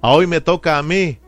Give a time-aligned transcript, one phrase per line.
[0.00, 1.18] hoy me toca a mí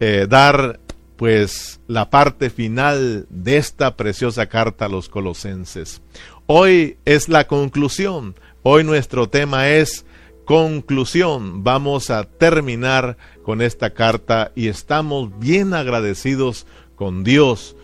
[0.00, 0.80] eh, dar
[1.16, 6.00] pues la parte final de esta preciosa carta a los colosenses.
[6.46, 10.06] Hoy es la conclusión, hoy nuestro tema es
[10.46, 11.62] conclusión.
[11.62, 16.66] Vamos a terminar con esta carta y estamos bien agradecidos
[16.96, 17.76] con Dios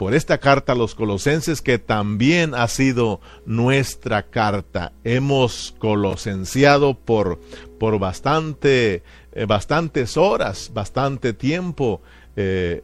[0.00, 4.92] por esta carta a los colosenses que también ha sido nuestra carta.
[5.04, 7.38] Hemos colosenciado por,
[7.78, 12.00] por bastante, eh, bastantes horas, bastante tiempo.
[12.34, 12.82] Eh,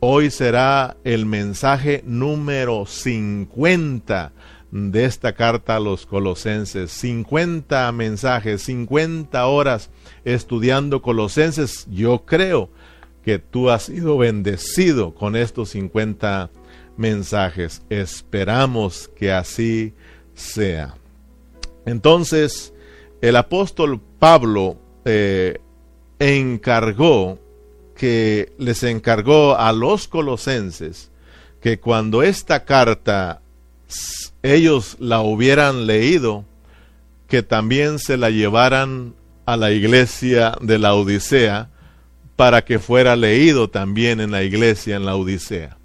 [0.00, 4.32] hoy será el mensaje número 50
[4.72, 6.90] de esta carta a los colosenses.
[6.90, 9.88] 50 mensajes, 50 horas
[10.24, 11.86] estudiando colosenses.
[11.88, 12.70] Yo creo
[13.26, 16.48] que tú has sido bendecido con estos 50
[16.96, 17.82] mensajes.
[17.90, 19.94] Esperamos que así
[20.32, 20.94] sea.
[21.86, 22.72] Entonces,
[23.20, 25.58] el apóstol Pablo eh,
[26.20, 27.40] encargó
[27.96, 31.10] que les encargó a los colosenses
[31.60, 33.42] que cuando esta carta
[34.44, 36.44] ellos la hubieran leído,
[37.26, 41.70] que también se la llevaran a la iglesia de la Odisea,
[42.36, 45.78] para que fuera leído también en la iglesia en la Odisea.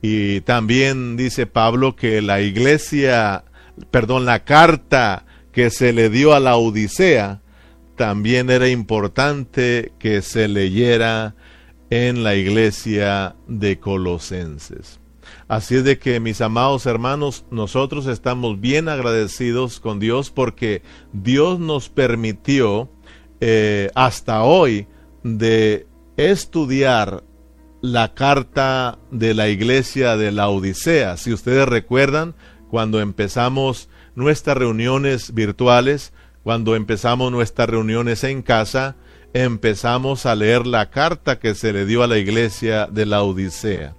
[0.00, 3.44] Y también dice Pablo que la iglesia,
[3.90, 7.40] perdón, la carta que se le dio a la Odisea,
[7.96, 11.34] también era importante que se leyera
[11.90, 15.00] en la iglesia de Colosenses.
[15.48, 21.60] Así es de que, mis amados hermanos, nosotros estamos bien agradecidos con Dios porque Dios
[21.60, 22.90] nos permitió
[23.40, 24.86] eh, hasta hoy
[25.24, 27.24] de estudiar
[27.82, 31.16] la carta de la iglesia de la Odisea.
[31.16, 32.34] Si ustedes recuerdan,
[32.70, 38.96] cuando empezamos nuestras reuniones virtuales, cuando empezamos nuestras reuniones en casa,
[39.32, 43.94] empezamos a leer la carta que se le dio a la iglesia de la Odisea.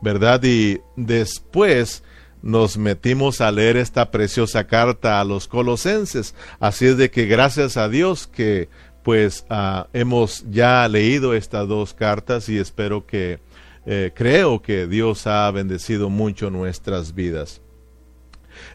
[0.00, 0.42] ¿Verdad?
[0.42, 2.02] Y después
[2.42, 6.34] nos metimos a leer esta preciosa carta a los colosenses.
[6.58, 8.68] Así es de que gracias a Dios que
[9.02, 13.40] pues ah, hemos ya leído estas dos cartas y espero que,
[13.84, 17.60] eh, creo que Dios ha bendecido mucho nuestras vidas.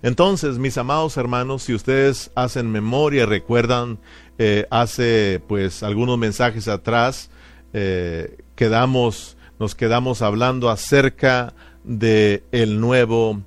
[0.02, 4.00] Entonces, mis amados hermanos, si ustedes hacen memoria, recuerdan,
[4.38, 7.30] eh, hace pues algunos mensajes atrás,
[7.74, 13.42] eh, quedamos, nos quedamos hablando acerca de el nuevo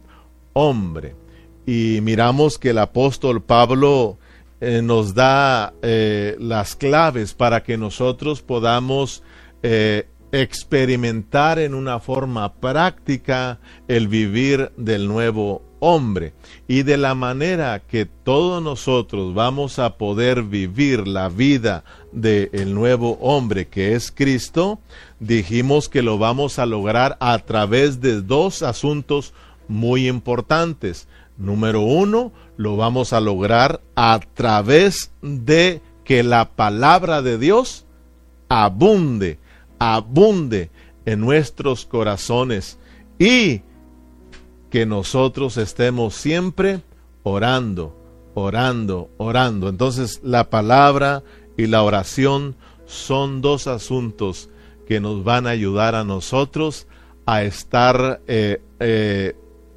[0.54, 1.14] hombre.
[1.66, 4.18] Y miramos que el apóstol Pablo
[4.60, 9.22] eh, nos da eh, las claves para que nosotros podamos
[9.62, 16.34] eh, experimentar en una forma práctica el vivir del nuevo hombre
[16.68, 23.18] y de la manera que todos nosotros vamos a poder vivir la vida del nuevo
[23.20, 24.78] hombre que es Cristo,
[25.18, 29.32] dijimos que lo vamos a lograr a través de dos asuntos
[29.68, 31.08] muy importantes.
[31.38, 37.86] Número uno, lo vamos a lograr a través de que la palabra de Dios
[38.50, 39.38] abunde,
[39.78, 40.70] abunde
[41.06, 42.78] en nuestros corazones
[43.18, 43.62] y
[44.68, 46.82] que nosotros estemos siempre
[47.22, 47.96] orando,
[48.34, 49.70] orando, orando.
[49.70, 51.22] Entonces la palabra
[51.56, 54.50] y la oración son dos asuntos
[54.86, 56.86] que nos van a ayudar a nosotros
[57.24, 59.34] a estar eh, eh,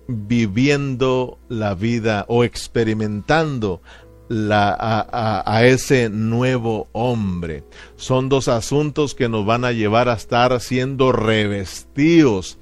[0.07, 3.81] viviendo la vida o experimentando
[4.27, 7.63] la, a, ese nuevo hombre.
[7.95, 12.57] Son dos asuntos que nos van a llevar a estar siendo revestidos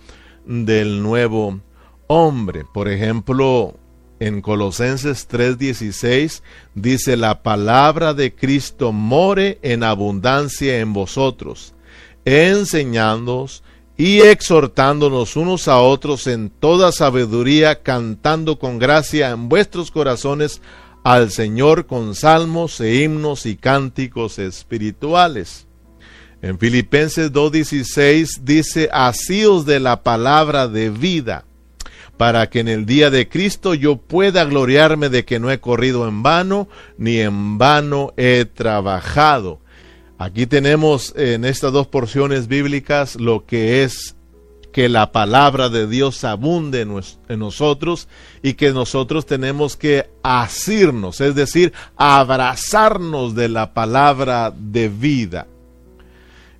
[0.45, 1.61] del nuevo
[2.07, 2.65] hombre.
[2.73, 3.75] Por ejemplo,
[4.19, 6.41] en Colosenses 3:16
[6.75, 11.73] dice, la palabra de Cristo more en abundancia en vosotros,
[12.25, 13.63] enseñándoos
[13.97, 20.61] y exhortándonos unos a otros en toda sabiduría, cantando con gracia en vuestros corazones
[21.03, 25.67] al Señor con salmos e himnos y cánticos espirituales.
[26.41, 31.45] En Filipenses 2.16 dice, asíos de la palabra de vida,
[32.17, 36.07] para que en el día de Cristo yo pueda gloriarme de que no he corrido
[36.07, 36.67] en vano,
[36.97, 39.60] ni en vano he trabajado.
[40.21, 44.15] Aquí tenemos en estas dos porciones bíblicas lo que es
[44.71, 48.07] que la palabra de Dios abunde en nosotros
[48.43, 55.47] y que nosotros tenemos que asirnos, es decir, abrazarnos de la palabra de vida.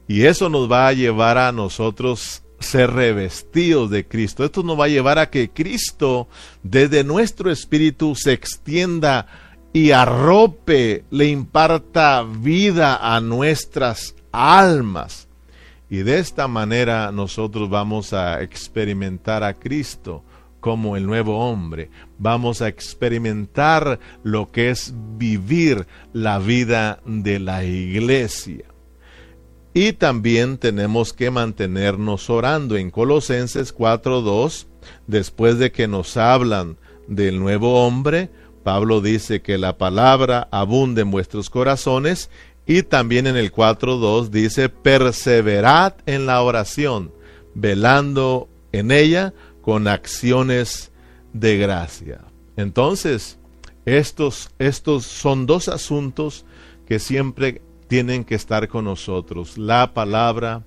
[0.08, 4.44] Y eso nos va a llevar a nosotros ser revestidos de Cristo.
[4.44, 6.28] Esto nos va a llevar a que Cristo
[6.64, 9.28] desde nuestro espíritu se extienda
[9.74, 15.28] y arrope, le imparta vida a nuestras almas.
[15.90, 20.24] Y de esta manera nosotros vamos a experimentar a Cristo
[20.60, 21.90] como el nuevo hombre.
[22.18, 28.66] Vamos a experimentar lo que es vivir la vida de la iglesia.
[29.74, 32.78] Y también tenemos que mantenernos orando.
[32.78, 34.68] En Colosenses 4.2,
[35.08, 36.78] después de que nos hablan
[37.08, 38.30] del nuevo hombre,
[38.64, 42.30] Pablo dice que la palabra abunde en vuestros corazones
[42.66, 47.12] y también en el 4.2 dice, perseverad en la oración,
[47.54, 50.92] velando en ella con acciones
[51.34, 52.22] de gracia.
[52.56, 53.40] Entonces,
[53.86, 56.46] estos, estos son dos asuntos
[56.86, 60.64] que siempre tienen que estar con nosotros, la palabra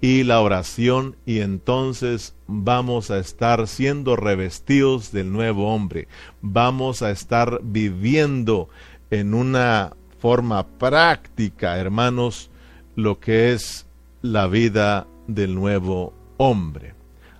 [0.00, 6.06] y la oración, y entonces vamos a estar siendo revestidos del nuevo hombre,
[6.40, 8.68] vamos a estar viviendo
[9.10, 12.50] en una forma práctica, hermanos,
[12.94, 13.86] lo que es
[14.22, 16.94] la vida del nuevo hombre.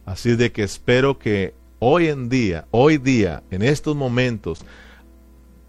[0.05, 4.65] Así de que espero que hoy en día, hoy día, en estos momentos,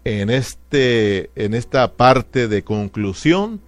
[0.04, 3.60] en, este, en esta parte de conclusión,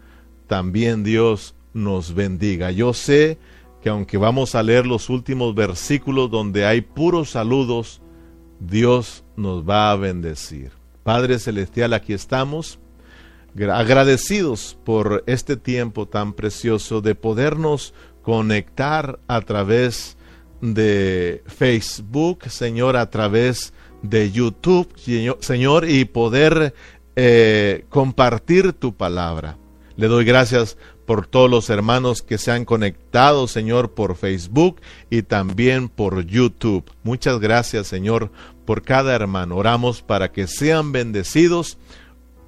[0.46, 2.70] también Dios nos bendiga.
[2.70, 3.38] Yo sé
[3.82, 8.00] que aunque vamos a leer los últimos versículos donde hay puros saludos,
[8.60, 10.70] Dios nos va a bendecir.
[11.02, 12.78] Padre Celestial, aquí estamos
[13.70, 17.92] agradecidos por este tiempo tan precioso de podernos
[18.22, 20.16] conectar a través
[20.60, 24.88] de Facebook, Señor, a través de YouTube,
[25.40, 26.72] Señor, y poder
[27.16, 29.58] eh, compartir tu palabra.
[29.96, 35.22] Le doy gracias por todos los hermanos que se han conectado, Señor, por Facebook y
[35.22, 36.84] también por YouTube.
[37.02, 38.30] Muchas gracias, Señor,
[38.64, 39.56] por cada hermano.
[39.56, 41.78] Oramos para que sean bendecidos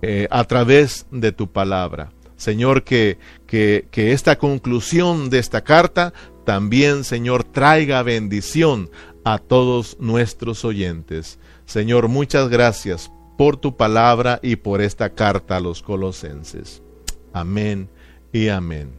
[0.02, 2.12] eh, a través de tu palabra.
[2.36, 6.12] Señor, que, que, que esta conclusión de esta carta
[6.44, 8.90] también, Señor, traiga bendición
[9.24, 11.38] a todos nuestros oyentes.
[11.64, 16.82] Señor, muchas gracias por tu palabra y por esta carta a los colosenses.
[17.32, 17.88] Amén
[18.34, 18.90] y amén.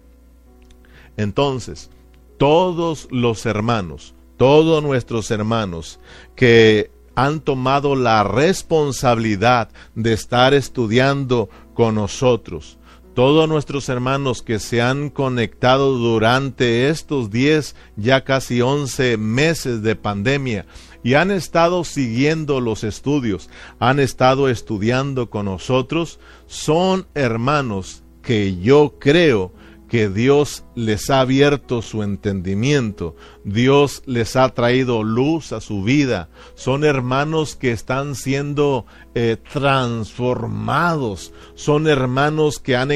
[1.18, 1.92] Entonces,
[2.38, 6.00] todos los hermanos, todos nuestros hermanos
[6.36, 12.80] que han tomado la responsabilidad de estar estudiando con nosotros,
[13.14, 19.98] todos nuestros hermanos que se han conectado durante estos 10, ya casi 11 meses de
[19.98, 20.66] pandemia
[21.04, 23.50] y han estado siguiendo los estudios,
[23.80, 29.52] han estado estudiando con nosotros, son hermanos que yo creo
[29.88, 36.30] que Dios les ha abierto su entendimiento, Dios les ha traído luz a su vida,
[36.56, 42.92] son hermanos que están siendo eh, transformados, son hermanos que han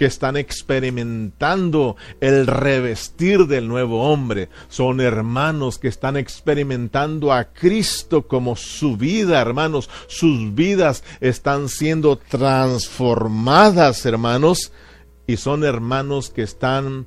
[0.00, 4.48] que están experimentando el revestir del nuevo hombre.
[4.70, 9.90] Son hermanos que están experimentando a Cristo como su vida, hermanos.
[10.06, 14.72] Sus vidas están siendo transformadas, hermanos.
[15.26, 17.06] Y son hermanos que están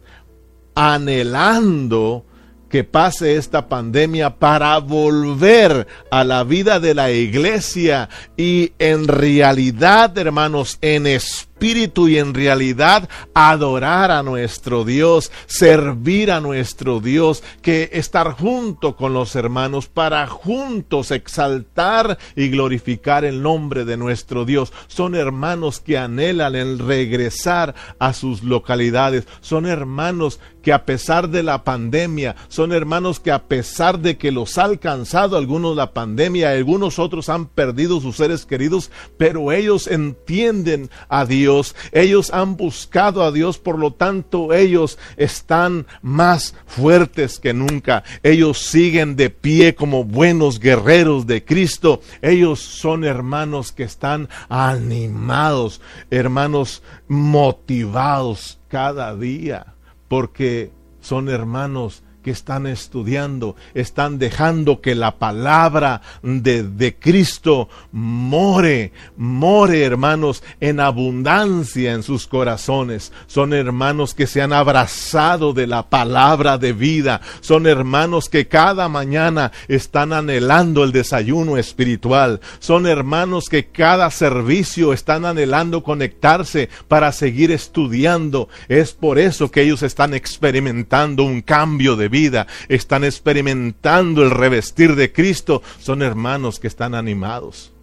[0.75, 2.27] anhelando
[2.69, 10.15] que pase esta pandemia para volver a la vida de la iglesia y en realidad,
[10.15, 17.43] hermanos, en espíritu espíritu y en realidad adorar a nuestro Dios, servir a nuestro Dios,
[17.61, 24.45] que estar junto con los hermanos para juntos exaltar y glorificar el nombre de nuestro
[24.45, 24.73] Dios.
[24.87, 29.25] Son hermanos que anhelan el regresar a sus localidades.
[29.39, 34.31] Son hermanos que a pesar de la pandemia, son hermanos que a pesar de que
[34.31, 39.87] los ha alcanzado algunos la pandemia, algunos otros han perdido sus seres queridos, pero ellos
[39.87, 41.42] entienden a Dios
[41.91, 48.59] ellos han buscado a Dios, por lo tanto ellos están más fuertes que nunca, ellos
[48.59, 56.83] siguen de pie como buenos guerreros de Cristo, ellos son hermanos que están animados, hermanos
[57.07, 59.73] motivados cada día,
[60.07, 60.71] porque
[61.01, 69.83] son hermanos que están estudiando, están dejando que la palabra de, de, Cristo more, more
[69.83, 73.11] hermanos en abundancia en sus corazones.
[73.27, 77.21] Son hermanos que se han abrazado de la palabra de vida.
[77.41, 82.39] Son hermanos que cada mañana están anhelando el desayuno espiritual.
[82.59, 88.47] Son hermanos que cada servicio están anhelando conectarse para seguir estudiando.
[88.69, 94.95] Es por eso que ellos están experimentando un cambio de vida, están experimentando el revestir
[94.95, 97.73] de Cristo, son hermanos que están animados.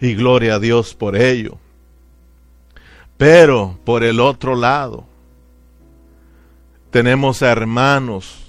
[0.00, 1.58] Y gloria a Dios por ello.
[3.16, 5.04] Pero por el otro lado,
[6.90, 8.42] tenemos a hermanos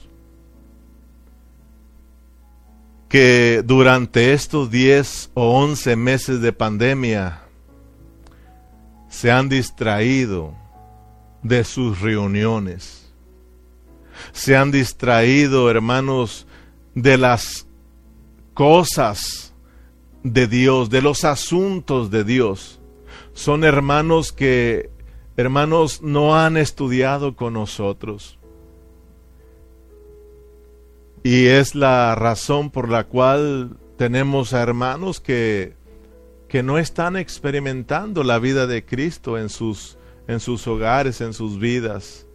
[3.10, 7.42] que durante estos 10 o 11 meses de pandemia
[9.10, 10.54] se han distraído
[11.42, 13.07] de sus reuniones.
[14.32, 16.48] Se han distraído, hermanos,
[16.96, 17.68] de las
[18.54, 19.54] cosas
[20.24, 22.80] de Dios, de los asuntos de Dios.
[23.34, 24.90] Son hermanos que,
[25.36, 28.38] hermanos, no han estudiado con nosotros.
[31.24, 35.76] Y es la razón por la cual tenemos a hermanos que,
[36.48, 39.98] que no están experimentando la vida de Cristo en sus,
[40.28, 42.27] en sus hogares, en sus vidas.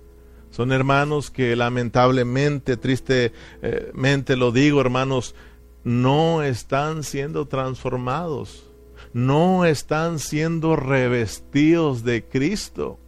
[0.52, 5.34] Son hermanos que lamentablemente, tristemente lo digo, hermanos,
[5.82, 8.70] no están siendo transformados,
[9.14, 12.98] no están siendo revestidos de Cristo.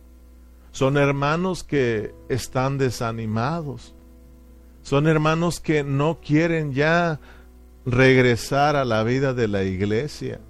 [0.73, 3.95] Son hermanos que están desanimados.
[4.83, 7.21] Son hermanos que no quieren ya
[7.85, 10.41] regresar a la vida de la iglesia.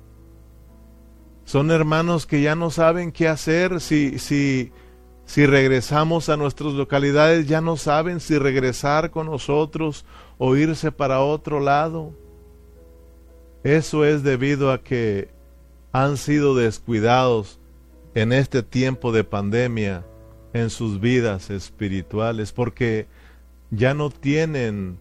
[1.44, 4.72] Son hermanos que ya no saben qué hacer si, si,
[5.26, 10.04] si regresamos a nuestras localidades, ya no saben si regresar con nosotros
[10.38, 12.12] o irse para otro lado.
[13.62, 15.28] Eso es debido a que
[15.92, 17.58] han sido descuidados
[18.14, 20.04] en este tiempo de pandemia
[20.52, 23.06] en sus vidas espirituales, porque
[23.70, 24.98] ya no tienen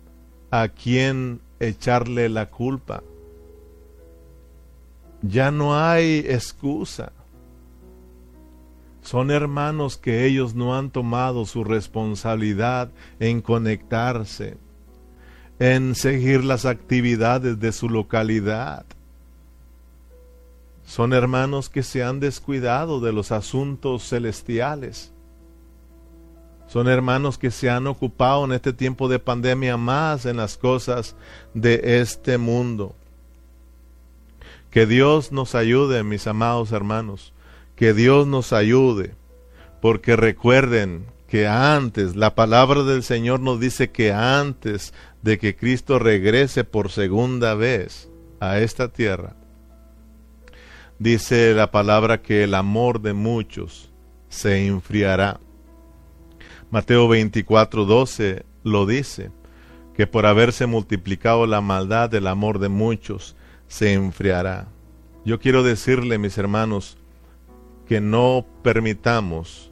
[0.50, 3.04] a quien echarle la culpa.
[5.22, 7.12] Ya no hay excusa.
[9.04, 14.58] Son hermanos que ellos no han tomado su responsabilidad en conectarse,
[15.60, 18.86] en seguir las actividades de su localidad.
[20.86, 25.12] Son hermanos que se han descuidado de los asuntos celestiales.
[26.68, 31.16] Son hermanos que se han ocupado en este tiempo de pandemia más en las cosas
[31.54, 32.96] de este mundo.
[34.72, 37.34] Que Dios nos ayude, mis amados hermanos,
[37.76, 39.16] que Dios nos ayude,
[39.82, 45.98] porque recuerden que antes, la palabra del Señor nos dice que antes de que Cristo
[45.98, 49.36] regrese por segunda vez a esta tierra,
[51.00, 53.92] dice la palabra que el amor de muchos
[54.30, 55.40] se enfriará.
[56.70, 59.32] Mateo 24, 12 lo dice,
[59.96, 63.36] que por haberse multiplicado la maldad, el amor de muchos
[63.68, 64.68] se enfriará.
[65.26, 66.98] Yo quiero decirle, mis hermanos,
[67.94, 69.72] que no permitamos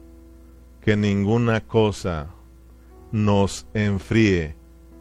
[0.80, 2.28] que ninguna cosa
[3.10, 4.54] nos enfríe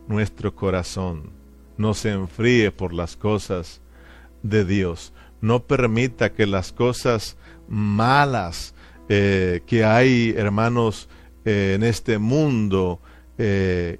[0.08, 1.30] nuestro corazón,
[1.78, 3.80] nos enfríe por las cosas
[4.42, 5.14] de Dios.
[5.40, 7.38] No permita que las cosas
[7.68, 8.74] malas
[9.08, 11.08] eh, que hay, hermanos,
[11.46, 13.02] eh, en este mundo,
[13.38, 14.00] eh,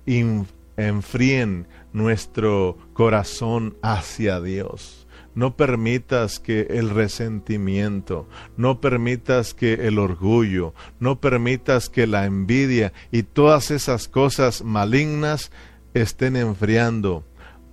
[0.78, 5.01] enfríen nuestro corazón hacia Dios.
[5.34, 12.92] No permitas que el resentimiento, no permitas que el orgullo, no permitas que la envidia
[13.12, 15.52] y todas esas cosas malignas
[15.94, 17.26] estén enfriando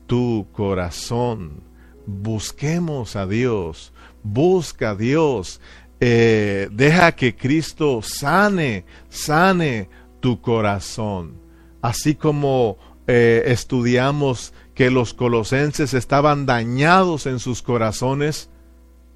[0.06, 1.64] tu corazón.
[2.06, 5.60] Busquemos a Dios, busca a Dios,
[6.00, 9.88] eh, deja que Cristo sane, sane
[10.20, 11.40] tu corazón.
[11.82, 18.48] Así como eh, estudiamos que los colosenses estaban dañados en sus corazones,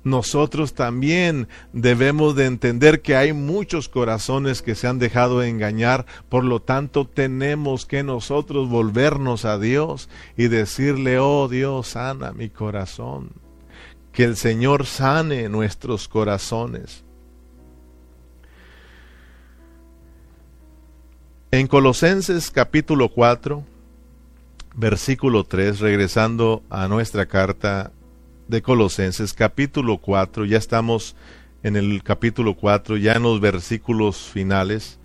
[0.03, 6.43] nosotros también debemos de entender que hay muchos corazones que se han dejado engañar, por
[6.43, 13.31] lo tanto tenemos que nosotros volvernos a Dios y decirle, oh Dios, sana mi corazón,
[14.11, 17.05] que el Señor sane nuestros corazones.
[21.53, 23.65] En Colosenses capítulo 4,
[24.75, 27.93] versículo 3, regresando a nuestra carta
[28.49, 31.17] de Colosenses, capítulo 4, ya estamos
[31.63, 34.99] en el capítulo 4, ya en los versículos finales.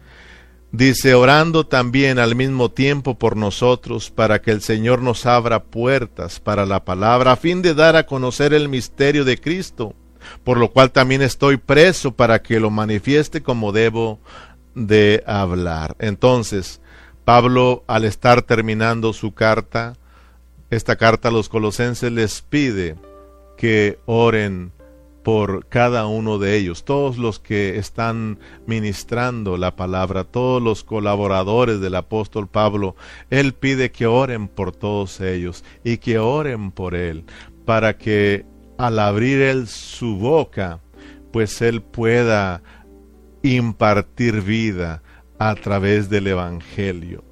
[0.72, 6.40] Dice, orando también al mismo tiempo por nosotros, para que el Señor nos abra puertas
[6.40, 9.96] para la palabra, a fin de dar a conocer el misterio de Cristo,
[10.44, 14.20] por lo cual también estoy preso para que lo manifieste como debo
[14.76, 15.96] de hablar.
[16.00, 16.82] Entonces,
[17.28, 19.98] Pablo, al estar terminando su carta,
[20.70, 22.96] esta carta a los colosenses les pide
[23.58, 24.72] que oren
[25.26, 31.82] por cada uno de ellos, todos los que están ministrando la palabra, todos los colaboradores
[31.82, 32.96] del apóstol Pablo,
[33.30, 37.26] él pide que oren por todos ellos y que oren por él,
[37.66, 38.46] para que
[38.78, 40.80] al abrir él su boca,
[41.34, 42.62] pues él pueda
[43.44, 45.04] impartir vida
[45.40, 47.24] a través del Evangelio.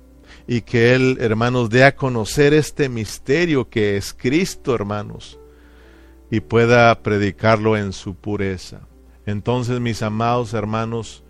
[0.48, 5.40] Y que Él, hermanos, dé a conocer este misterio que es Cristo, hermanos,
[6.30, 8.82] y pueda predicarlo en su pureza.
[9.26, 11.24] Entonces, mis amados hermanos,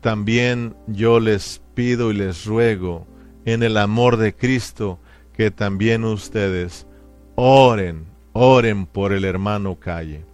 [0.00, 3.06] también yo les pido y les ruego
[3.44, 5.00] en el amor de Cristo
[5.32, 6.86] que también ustedes
[7.34, 10.24] oren, oren por el hermano Calle.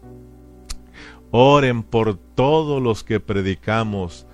[1.30, 4.26] Oren por todos los que predicamos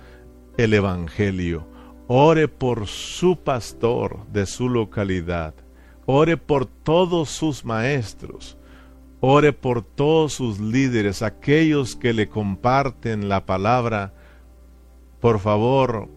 [0.63, 1.65] el Evangelio.
[2.07, 5.53] Ore por su pastor de su localidad.
[6.05, 8.57] Ore por todos sus maestros.
[9.21, 14.13] Ore por todos sus líderes, aquellos que le comparten la palabra.
[15.21, 16.09] Por favor,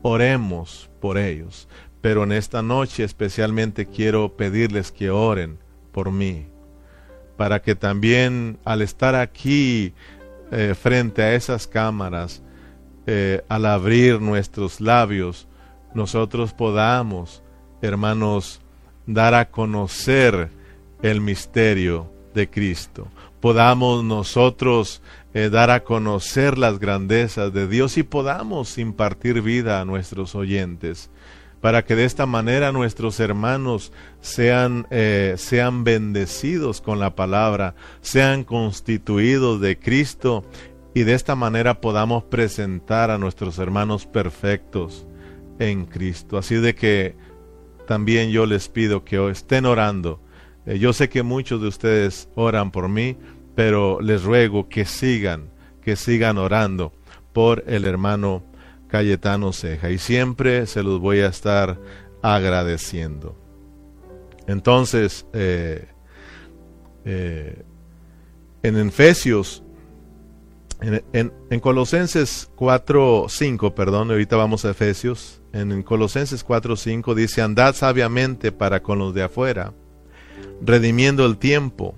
[0.00, 1.68] oremos por ellos.
[2.00, 5.58] Pero en esta noche especialmente quiero pedirles que oren
[5.92, 6.46] por mí,
[7.36, 9.92] para que también al estar aquí
[10.52, 12.42] eh, frente a esas cámaras,
[13.06, 15.48] eh, al abrir nuestros labios,
[15.94, 17.42] nosotros podamos,
[17.82, 18.60] hermanos,
[19.06, 20.50] dar a conocer
[21.02, 23.08] el misterio de Cristo.
[23.40, 25.02] Podamos nosotros
[25.34, 31.10] eh, dar a conocer las grandezas de Dios y podamos impartir vida a nuestros oyentes
[31.60, 38.44] para que de esta manera nuestros hermanos sean, eh, sean bendecidos con la palabra, sean
[38.44, 40.44] constituidos de Cristo
[40.94, 45.06] y de esta manera podamos presentar a nuestros hermanos perfectos
[45.58, 46.38] en Cristo.
[46.38, 47.14] Así de que
[47.86, 50.20] también yo les pido que estén orando.
[50.66, 53.16] Eh, yo sé que muchos de ustedes oran por mí,
[53.54, 55.50] pero les ruego que sigan,
[55.82, 56.92] que sigan orando
[57.32, 58.42] por el hermano
[58.88, 61.78] Cayetano Ceja y siempre se los voy a estar
[62.22, 63.36] agradeciendo.
[64.46, 65.86] Entonces, eh,
[67.04, 67.62] eh,
[68.62, 69.62] en Efesios,
[70.82, 77.42] en, en, Colosenses 4, 5, perdón, ahorita vamos a Efesios, en Colosenses 4, 5 dice,
[77.42, 79.74] andad sabiamente para con los de afuera,
[80.62, 81.94] redimiendo el tiempo,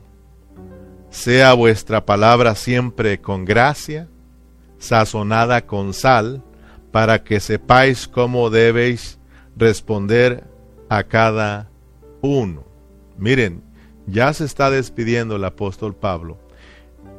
[1.10, 4.08] sea vuestra palabra siempre con gracia,
[4.78, 6.42] sazonada con sal,
[6.90, 9.18] para que sepáis cómo debéis
[9.56, 10.44] responder
[10.88, 11.70] a cada
[12.20, 12.64] uno.
[13.16, 13.62] Miren,
[14.06, 16.41] ya se está despidiendo el apóstol Pablo.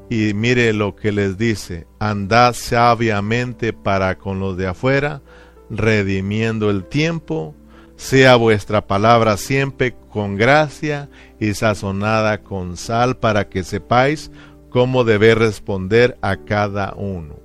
[0.09, 5.21] Y mire lo que les dice, andad sabiamente para con los de afuera,
[5.69, 7.55] redimiendo el tiempo,
[7.95, 14.29] sea vuestra palabra siempre con gracia y sazonada con sal, para que sepáis
[14.69, 17.35] cómo debe responder a cada uno.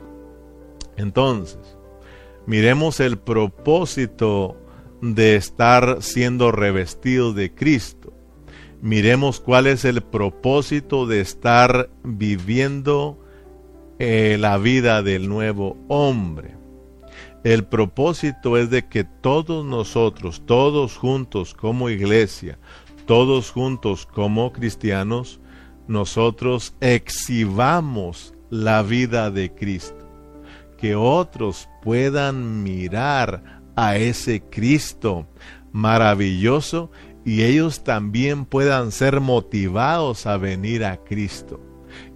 [0.97, 1.79] Entonces,
[2.47, 4.57] miremos el propósito
[5.01, 8.12] de estar siendo revestido de Cristo.
[8.81, 13.19] Miremos cuál es el propósito de estar viviendo
[13.99, 16.57] eh, la vida del nuevo hombre.
[17.45, 22.59] El propósito es de que todos nosotros, todos juntos como iglesia,
[23.07, 25.41] todos juntos como cristianos,
[25.87, 30.09] nosotros exhibamos la vida de Cristo
[30.79, 35.27] que otros puedan mirar a ese Cristo
[35.73, 36.91] maravilloso
[37.29, 41.61] y ellos también puedan ser motivados a venir a Cristo.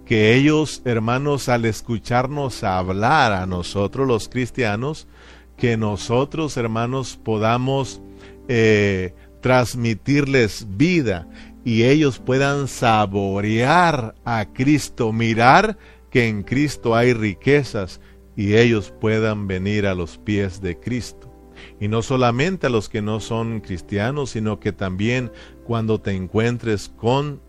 [0.07, 5.07] Que ellos, hermanos, al escucharnos hablar a nosotros los cristianos,
[5.55, 8.01] que nosotros, hermanos, podamos
[8.47, 11.27] eh, transmitirles vida
[11.63, 15.77] y ellos puedan saborear a Cristo, mirar
[16.09, 18.01] que en Cristo hay riquezas
[18.35, 21.32] y ellos puedan venir a los pies de Cristo.
[21.79, 25.31] Y no solamente a los que no son cristianos, sino que también
[25.65, 27.41] cuando te encuentres con,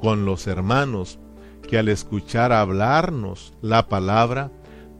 [0.00, 1.18] con los hermanos,
[1.68, 4.52] que al escuchar hablarnos la palabra,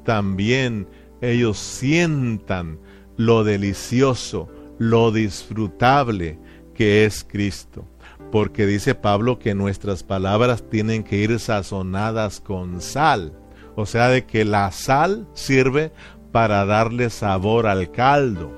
[0.04, 0.88] también
[1.20, 2.78] ellos sientan
[3.16, 6.38] lo delicioso, lo disfrutable
[6.74, 7.86] que es Cristo.
[8.32, 13.38] Porque dice Pablo que nuestras palabras tienen que ir sazonadas con sal
[13.76, 15.92] o sea, de que la sal sirve
[16.34, 18.50] para darle sabor al caldo,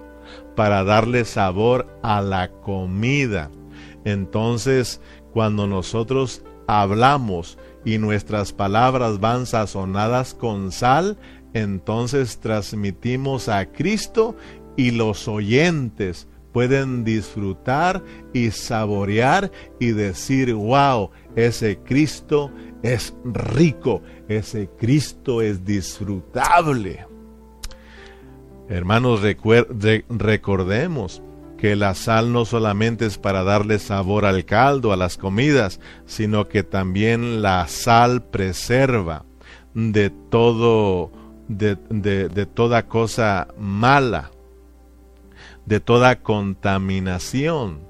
[0.55, 3.51] para darle sabor a la comida.
[4.07, 5.03] Entonces,
[5.35, 11.19] cuando nosotros hablamos y nuestras palabras van sazonadas con sal,
[11.53, 14.35] entonces transmitimos a Cristo
[14.79, 22.51] y los oyentes pueden disfrutar y saborear y decir, wow, ese Cristo
[22.83, 27.16] es rico, ese Cristo es disfrutable.
[28.69, 29.21] Hermanos,
[30.09, 31.23] recordemos
[31.57, 36.49] que la sal no solamente es para darle sabor al caldo, a las comidas, sino
[36.49, 39.25] que también la sal preserva
[39.75, 41.13] de todo,
[41.49, 44.33] de, de toda cosa mala,
[45.65, 47.81] de toda contaminación.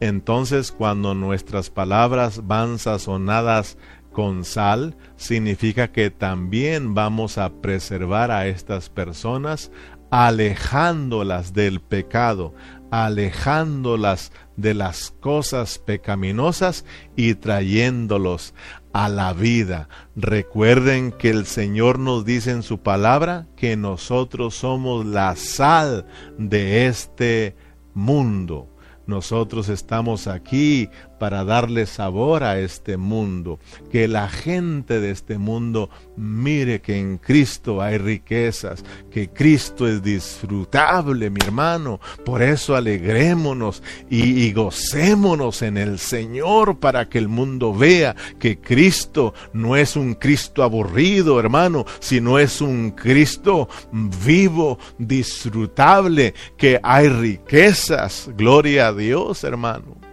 [0.00, 3.78] Entonces cuando nuestras palabras van sazonadas
[4.12, 9.70] con sal, significa que también vamos a preservar a estas personas
[10.10, 12.54] alejándolas del pecado,
[12.90, 16.84] alejándolas de las cosas pecaminosas
[17.16, 18.54] y trayéndolos
[18.92, 19.88] a la vida.
[20.16, 26.06] Recuerden que el Señor nos dice en su palabra que nosotros somos la sal
[26.38, 27.56] de este
[27.94, 28.68] mundo.
[29.06, 30.88] Nosotros estamos aquí
[31.20, 33.60] para darle sabor a este mundo,
[33.92, 40.02] que la gente de este mundo mire que en Cristo hay riquezas, que Cristo es
[40.02, 42.00] disfrutable, mi hermano.
[42.24, 49.34] Por eso alegrémonos y, gocémonos en el Señor para que el mundo vea que Cristo
[49.52, 58.30] no es un Cristo aburrido, hermano, sino es un Cristo vivo, disfrutable, que hay riquezas.
[58.34, 60.09] Gloria a Dios, hermano.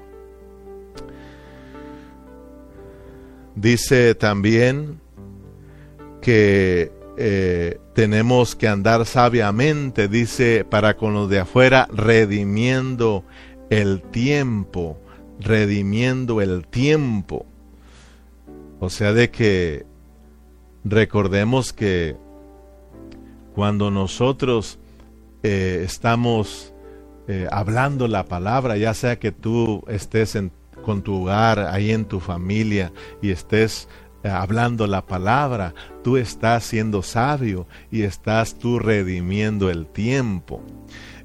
[3.58, 5.02] Dice también
[6.22, 13.24] que eh, tenemos que andar sabiamente, dice, para con los de afuera, redimiendo
[13.72, 15.00] el tiempo,
[15.40, 17.48] redimiendo el tiempo.
[18.80, 19.88] O sea, de que
[20.84, 22.16] recordemos que
[23.56, 24.78] cuando nosotros
[25.42, 26.76] eh, estamos
[27.28, 30.52] eh, hablando la palabra, ya sea que tú estés en
[30.88, 33.90] con tu hogar, ahí en tu familia y estés
[34.24, 40.64] eh, hablando la palabra, tú estás siendo sabio y estás tú redimiendo el tiempo.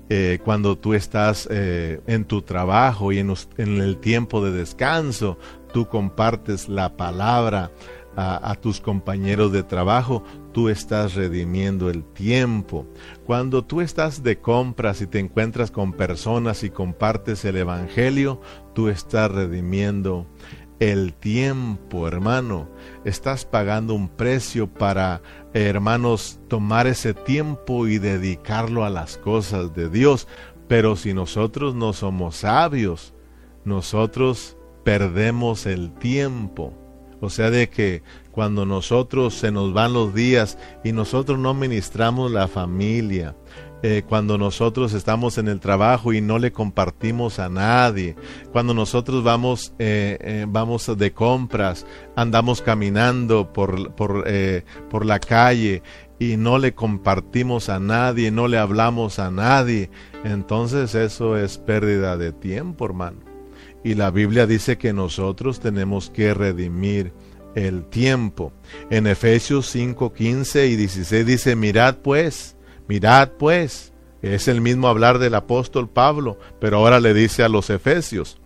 [0.09, 5.39] Eh, cuando tú estás eh, en tu trabajo y en, en, el tiempo de descanso,
[5.73, 7.71] tú compartes la palabra
[8.17, 10.23] a, tus compañeros de trabajo,
[10.53, 12.87] tú estás redimiendo el tiempo.
[13.27, 18.41] Cuando tú estás de compras y te encuentras con personas y compartes el Evangelio,
[18.75, 20.27] tú estás redimiendo
[20.79, 22.69] el tiempo, hermano.
[23.05, 25.23] Estás pagando un precio para,
[25.55, 30.27] hermanos, tomar ese tiempo y dedicarlo a las cosas de Dios.
[30.69, 33.15] Pero si nosotros no somos sabios,
[33.65, 36.82] nosotros perdemos el tiempo.
[37.23, 42.33] O sea, de que cuando nosotros se nos van los días y nosotros no ministramos
[42.33, 43.37] la familia,
[43.85, 48.17] eh, cuando nosotros estamos en el trabajo y no le compartimos a nadie,
[48.51, 54.25] cuando nosotros vamos, eh, eh, vamos de compras, andamos caminando por, por,
[54.91, 55.85] por la calle
[56.19, 59.91] y no le compartimos a nadie, no le hablamos a nadie,
[60.25, 63.32] entonces eso es pérdida de tiempo, hermano.
[63.85, 67.13] Y la Biblia dice que nosotros tenemos que redimir
[67.55, 68.53] el tiempo.
[68.91, 72.57] En Efesios 5, 15 y 16 dice, mirad pues,
[72.89, 73.93] mirad pues.
[74.23, 78.41] Es el mismo hablar del apóstol Pablo, pero ahora le dice a los Efesios,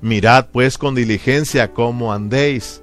[0.00, 2.82] mirad pues con diligencia cómo andéis,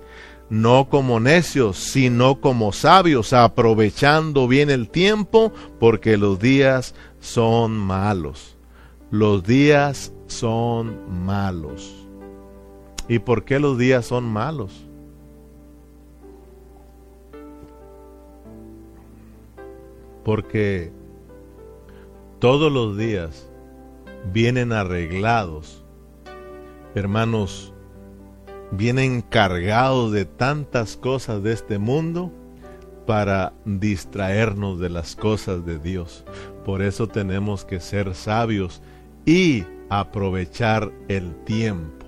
[0.50, 8.58] no como necios, sino como sabios, aprovechando bien el tiempo, porque los días son malos.
[9.12, 12.08] Los días son malos.
[13.10, 14.88] ¿Y por qué los días son malos?
[20.24, 20.94] Porque
[22.40, 23.50] todos los días
[24.32, 25.84] vienen arreglados,
[26.96, 27.74] hermanos,
[28.72, 32.32] vienen cargados de tantas cosas de este mundo
[33.06, 36.24] para distraernos de las cosas de Dios.
[36.64, 38.82] Por eso tenemos que ser sabios
[39.26, 42.06] y aprovechar el tiempo,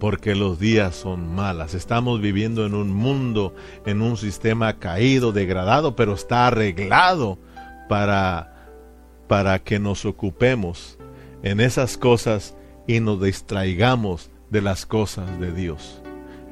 [0.00, 1.74] porque los días son malas.
[1.74, 3.54] Estamos viviendo en un mundo,
[3.86, 7.38] en un sistema caído, degradado, pero está arreglado
[7.88, 8.70] para,
[9.28, 10.98] para que nos ocupemos
[11.42, 16.02] en esas cosas y nos distraigamos de las cosas de Dios.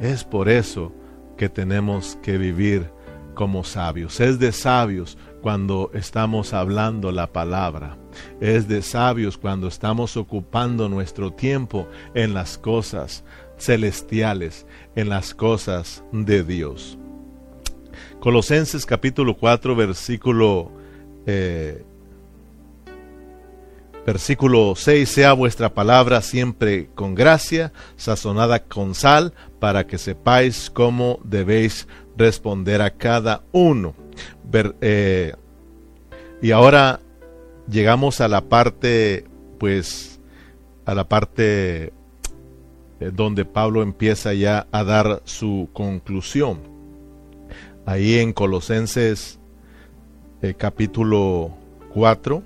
[0.00, 0.92] Es por eso
[1.36, 2.90] que tenemos que vivir
[3.34, 4.20] como sabios.
[4.20, 7.99] Es de sabios cuando estamos hablando la palabra.
[8.40, 13.24] Es de sabios cuando estamos ocupando nuestro tiempo en las cosas
[13.58, 16.98] celestiales, en las cosas de Dios.
[18.20, 20.70] Colosenses capítulo 4 versículo
[21.26, 21.84] eh,
[24.06, 31.20] versículo 6 sea vuestra palabra siempre con gracia, sazonada con sal, para que sepáis cómo
[31.22, 33.94] debéis responder a cada uno.
[34.80, 35.34] Eh,
[36.42, 37.00] y ahora
[37.70, 39.24] llegamos a la parte
[39.58, 40.20] pues
[40.84, 41.92] a la parte
[43.00, 46.58] eh, donde Pablo empieza ya a dar su conclusión.
[47.86, 49.38] Ahí en Colosenses
[50.42, 51.50] eh, capítulo
[51.94, 52.42] 4.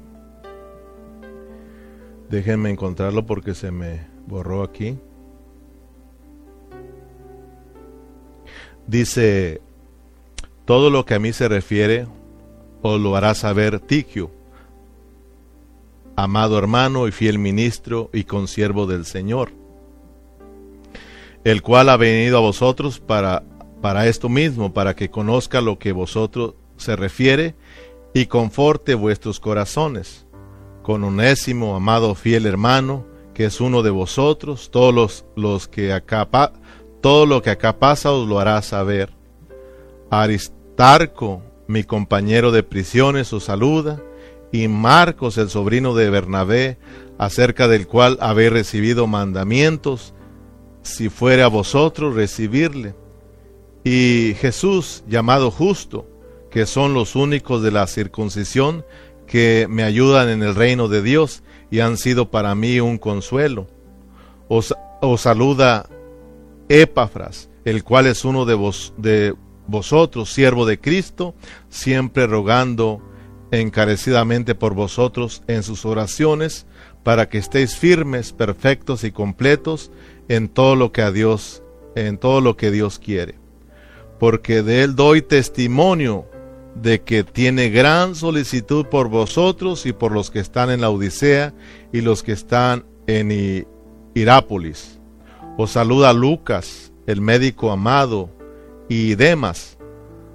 [2.28, 4.98] Déjenme encontrarlo porque se me borró aquí.
[8.86, 9.62] Dice,
[10.64, 12.06] todo lo que a mí se refiere
[12.82, 14.30] os lo hará saber Tiquio,
[16.16, 19.50] amado hermano y fiel ministro y consiervo del Señor,
[21.44, 23.42] el cual ha venido a vosotros para,
[23.80, 27.54] para esto mismo, para que conozca lo que vosotros se refiere
[28.14, 30.26] y conforte vuestros corazones.
[30.82, 36.28] Con unésimo, amado fiel hermano, que es uno de vosotros, todos los, los que acá
[37.00, 39.10] todo lo que acá pasa os lo hará saber.
[40.10, 44.00] Aristarco, mi compañero de prisiones, os saluda,
[44.54, 46.78] y Marcos, el sobrino de Bernabé,
[47.18, 50.14] acerca del cual habéis recibido mandamientos,
[50.82, 52.94] si fuere a vosotros recibirle.
[53.82, 56.06] Y Jesús, llamado justo,
[56.52, 58.84] que son los únicos de la circuncisión
[59.26, 63.66] que me ayudan en el reino de Dios y han sido para mí un consuelo.
[64.46, 65.88] Os, os saluda
[66.68, 69.34] Epafras, el cual es uno de, vos, de
[69.66, 71.34] vosotros, siervo de Cristo,
[71.70, 73.02] siempre rogando
[73.60, 76.66] encarecidamente por vosotros en sus oraciones,
[77.02, 79.90] para que estéis firmes, perfectos y completos
[80.28, 81.62] en todo lo que a Dios,
[81.94, 83.34] en todo lo que Dios quiere.
[84.18, 86.26] Porque de él doy testimonio
[86.74, 91.54] de que tiene gran solicitud por vosotros y por los que están en la Odisea
[91.92, 93.66] y los que están en
[94.14, 94.98] Irápolis
[95.56, 98.28] os saluda Lucas, el médico amado,
[98.88, 99.78] y Demas.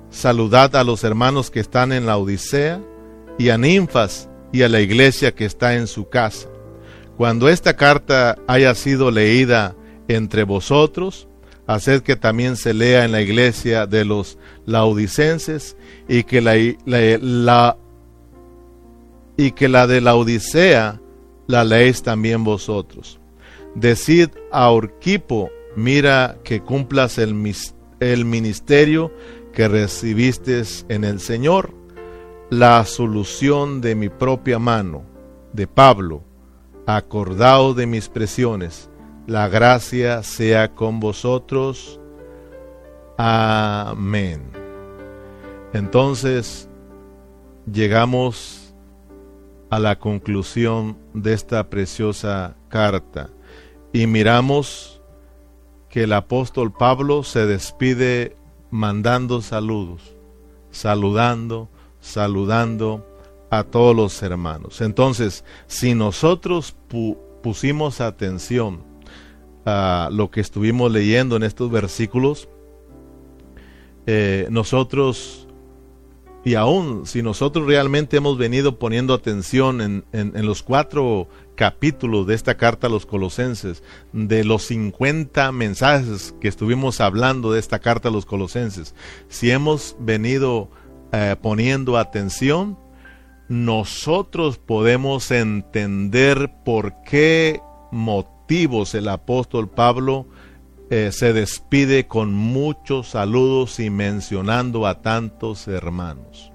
[0.10, 2.82] Saludad a los hermanos que están en la Odisea,
[3.40, 6.50] y a Ninfas, y a la iglesia que está en su casa.
[7.18, 9.76] Cuando esta carta haya sido leída
[10.08, 11.28] entre vosotros,
[11.66, 17.78] haced que también se lea en la iglesia de los laodicenses y que la,
[19.38, 21.00] y que la de la Odisea
[21.48, 23.20] la leéis también vosotros.
[23.76, 27.36] Decid a Orquipo, mira que cumplas el,
[28.00, 29.14] el ministerio
[29.54, 31.79] que recibiste en el Señor,
[32.50, 35.04] la solución de mi propia mano,
[35.54, 36.24] de Pablo,
[36.88, 38.90] acordado de mis presiones,
[39.28, 42.00] la gracia sea con vosotros.
[43.18, 44.42] Amén.
[45.74, 46.68] Entonces,
[47.72, 48.74] llegamos
[49.70, 53.30] a la conclusión de esta preciosa carta
[53.94, 55.04] y miramos
[55.90, 58.36] que el apóstol Pablo se despide
[58.72, 60.16] mandando saludos,
[60.72, 63.06] saludando, saludando
[63.50, 64.82] a todos los hermanos.
[64.82, 66.76] Entonces, si nosotros
[67.42, 68.84] pusimos atención
[69.66, 72.48] a lo que estuvimos leyendo en estos versículos,
[74.06, 75.48] eh, nosotros,
[76.44, 82.36] y aún si nosotros realmente hemos venido poniendo atención en, en los cuatro capítulos de
[82.36, 83.84] esta carta a los colosenses,
[84.14, 88.96] de los 50 mensajes que estuvimos hablando de esta carta a los colosenses,
[89.28, 90.70] si hemos venido
[91.12, 92.78] eh, poniendo atención,
[93.48, 100.28] nosotros podemos entender por qué motivos el apóstol Pablo
[100.92, 106.52] eh, se despide con muchos saludos y mencionando a tantos hermanos.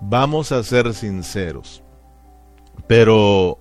[0.00, 1.82] Vamos a ser sinceros,
[2.86, 3.58] pero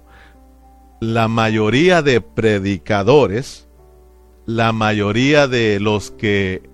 [0.99, 3.67] la mayoría de predicadores,
[4.45, 6.69] la mayoría de los que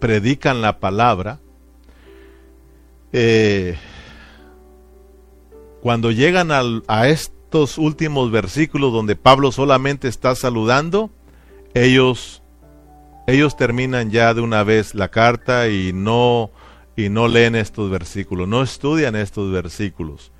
[0.00, 1.41] predican la palabra,
[3.12, 3.76] eh,
[5.82, 11.10] cuando llegan a estos últimos versículos donde Pablo solamente está saludando,
[11.74, 12.42] ellos,
[13.26, 16.50] ellos terminan ya de una vez la carta y no,
[16.96, 20.32] y no leen estos versículos, no estudian estos versículos,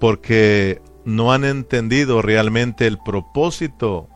[0.00, 4.08] porque no han entendido realmente el propósito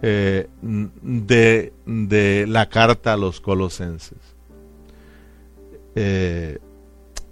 [0.00, 4.18] eh, de, la carta a los colosenses.
[5.96, 6.58] Eh,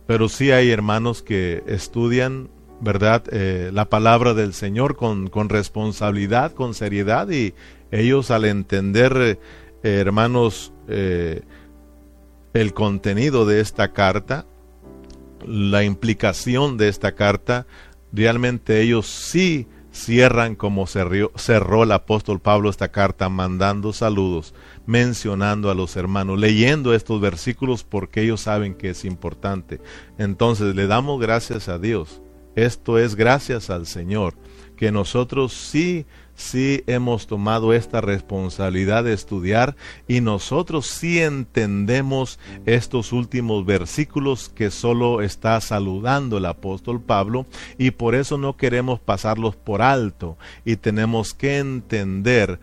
[0.07, 2.49] pero sí hay hermanos que estudian,
[2.81, 3.25] ¿verdad?
[3.33, 7.55] Eh, la palabra del Señor con, con, responsabilidad, con seriedad y
[7.91, 9.39] ellos al entender,
[9.83, 14.47] hermanos, el contenido de esta carta,
[15.47, 17.67] la implicación de esta carta,
[18.13, 24.55] realmente ellos sí cierran como cerró, el apóstol Pablo esta carta, mandando saludos,
[24.85, 29.81] mencionando a los hermanos, leyendo estos versículos porque ellos saben que es importante.
[30.19, 32.21] Entonces le damos gracias a Dios
[32.55, 34.35] Esto es gracias al Señor,
[34.77, 39.75] que nosotros sí sí hemos tomado esta responsabilidad de estudiar
[40.07, 47.47] y nosotros sí entendemos estos últimos versículos que solo está saludando el apóstol Pablo
[47.79, 52.61] y por eso no queremos pasarlos por alto y tenemos que entender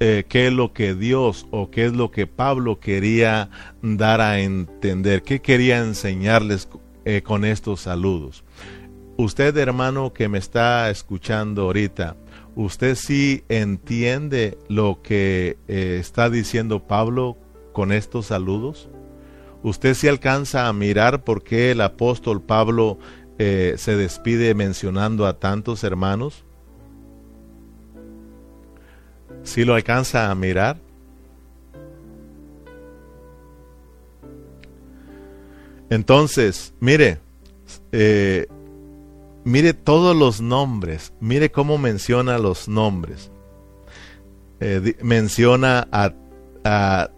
[0.00, 3.50] eh, qué es lo que Dios o qué es lo que Pablo quería
[3.82, 6.68] dar a entender, qué quería enseñarles
[7.04, 8.44] eh, con estos saludos.
[9.16, 12.14] Usted hermano que me está escuchando ahorita,
[12.58, 17.38] ¿usted sí entiende lo que eh, está diciendo Pablo
[17.72, 18.90] con estos saludos?
[19.62, 22.98] ¿Usted sí alcanza a mirar por qué el apóstol Pablo
[23.38, 26.44] eh, se despide mencionando a tantos hermanos?
[29.44, 30.80] ¿Sí lo alcanza a mirar?
[35.90, 37.20] Entonces, mire,
[37.92, 38.48] eh,
[39.48, 43.30] Mire todos los nombres, mire cómo menciona los nombres.
[44.60, 46.12] Eh, menciona a,
[46.64, 47.08] a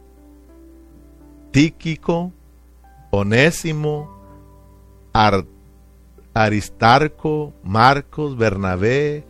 [1.50, 2.32] Tíquico,
[3.10, 4.08] Onésimo,
[6.32, 9.24] Aristarco, Marcos, Bernabé,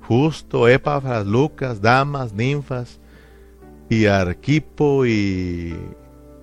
[0.00, 2.98] Justo, Epafras, Lucas, Damas, Ninfas,
[3.90, 5.76] y Arquipo y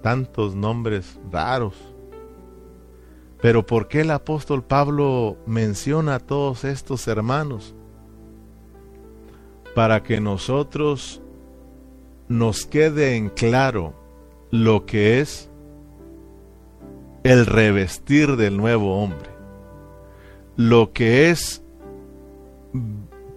[0.04, 1.95] tantos nombres raros.
[3.46, 7.76] Pero ¿por qué el apóstol Pablo menciona a todos estos hermanos?
[9.76, 11.22] Para que nosotros
[12.28, 13.94] nos quede en claro
[14.50, 15.52] lo que es
[17.24, 19.30] el revestir del nuevo hombre,
[20.56, 21.64] lo que es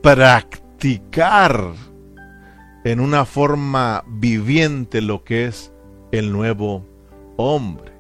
[0.01, 1.75] practicar
[2.83, 5.71] en una forma viviente lo que es
[6.13, 6.87] el nuevo
[7.37, 7.98] hombre.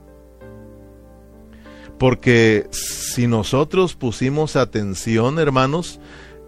[1.98, 6.00] Porque si nosotros pusimos atención, hermanos,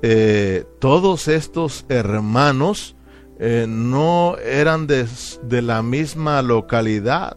[0.02, 2.96] eh, todos estos hermanos
[3.38, 5.06] eh, no eran de,
[5.42, 7.36] de la misma localidad.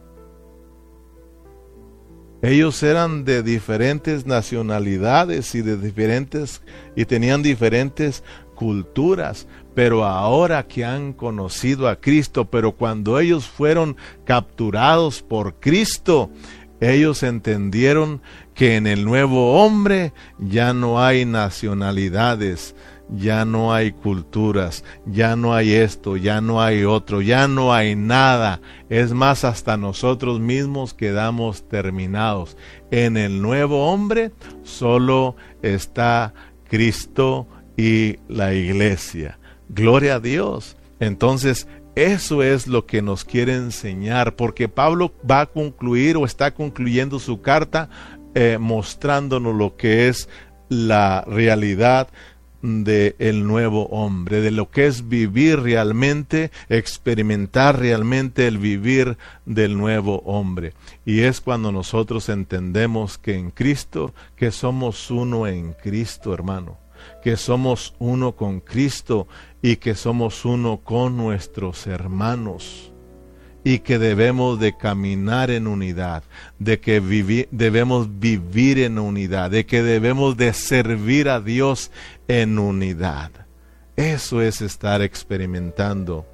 [2.41, 6.61] Ellos eran de diferentes nacionalidades y de diferentes
[6.93, 8.21] y tenían diferentes
[8.53, 13.95] culturas, pero ahora que han conocido a Cristo, pero cuando ellos fueron
[14.25, 16.29] capturados por Cristo,
[16.83, 18.21] ellos entendieron
[18.53, 22.75] que en el nuevo hombre ya no hay nacionalidades,
[23.09, 27.95] ya no hay culturas, ya no hay esto, ya no hay otro, ya no hay
[27.95, 28.61] nada.
[28.89, 32.57] Es más, hasta nosotros mismos quedamos terminados.
[32.91, 34.31] En el nuevo hombre
[34.63, 36.33] solo está
[36.69, 39.39] Cristo y la iglesia.
[39.69, 40.77] Gloria a Dios.
[40.99, 46.53] Entonces, eso es lo que nos quiere enseñar, porque Pablo va a concluir o está
[46.53, 47.89] concluyendo su carta
[48.33, 50.27] eh, mostrándonos lo que es
[50.69, 52.07] la realidad
[52.63, 59.77] del el nuevo hombre, de lo que es vivir realmente, experimentar realmente el vivir del
[59.77, 60.73] nuevo hombre.
[61.05, 66.77] Y es cuando nosotros entendemos que en Cristo, que somos uno en Cristo, hermano,
[67.21, 69.27] que somos uno con Cristo
[69.63, 72.91] y que somos uno con nuestros hermanos
[73.63, 76.23] y que debemos de caminar en unidad,
[76.59, 76.99] de que
[77.49, 81.91] debemos vivir en unidad, de que debemos de servir a Dios
[82.27, 83.31] en unidad.
[83.95, 86.25] Eso es estar experimentando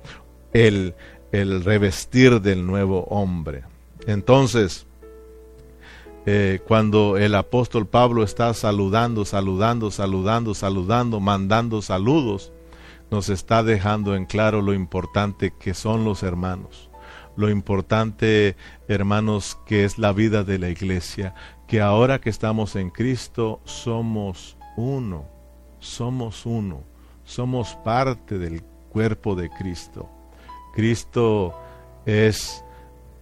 [0.52, 0.96] el,
[1.32, 3.62] el revestir del nuevo hombre.
[4.08, 4.88] Entonces,
[6.26, 12.52] eh, cuando el apóstol Pablo está saludando, saludando, saludando, saludando, mandando saludos,
[13.12, 16.90] nos está dejando en claro lo importante que son los hermanos,
[17.36, 18.56] lo importante,
[18.88, 21.34] hermanos, que es la vida de la iglesia,
[21.68, 25.26] que ahora que estamos en Cristo somos uno,
[25.80, 26.84] somos uno,
[27.24, 30.10] somos parte del cuerpo de Cristo.
[30.74, 31.54] Cristo
[32.06, 32.64] es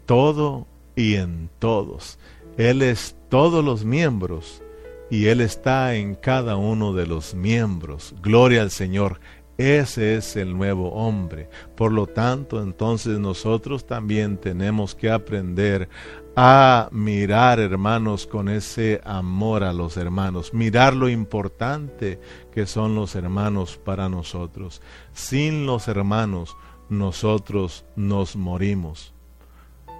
[0.06, 2.18] todo y en todos.
[2.58, 4.64] Él es todos los miembros
[5.10, 8.16] y Él está en cada uno de los miembros.
[8.22, 9.20] Gloria al Señor.
[9.58, 11.50] Ese es el nuevo hombre.
[11.76, 15.90] Por lo tanto, entonces nosotros también tenemos que aprender
[16.36, 22.20] a mirar, hermanos, con ese amor a los hermanos, mirar lo importante
[22.52, 24.84] que son los hermanos para nosotros.
[25.14, 26.56] Sin los hermanos,
[26.90, 29.16] nosotros nos morimos.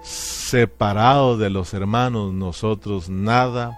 [0.02, 3.76] Separados de los hermanos, nosotros nada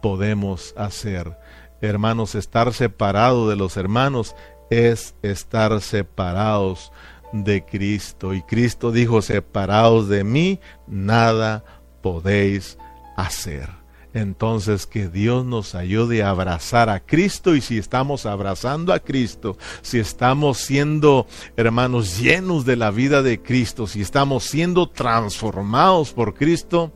[0.00, 1.36] podemos hacer.
[1.80, 4.36] Hermanos, estar separado de los hermanos
[4.70, 6.92] es estar separados
[7.32, 8.34] de Cristo.
[8.34, 11.64] Y Cristo dijo, separados de mí, nada
[12.02, 12.78] podéis
[13.16, 13.68] hacer.
[14.14, 19.58] entonces que Dios nos ayude a abrazar a Cristo y si estamos abrazando a Cristo,
[19.82, 26.34] si estamos siendo hermanos llenos de la vida de Cristo, si estamos siendo transformados por
[26.34, 26.92] Cristo,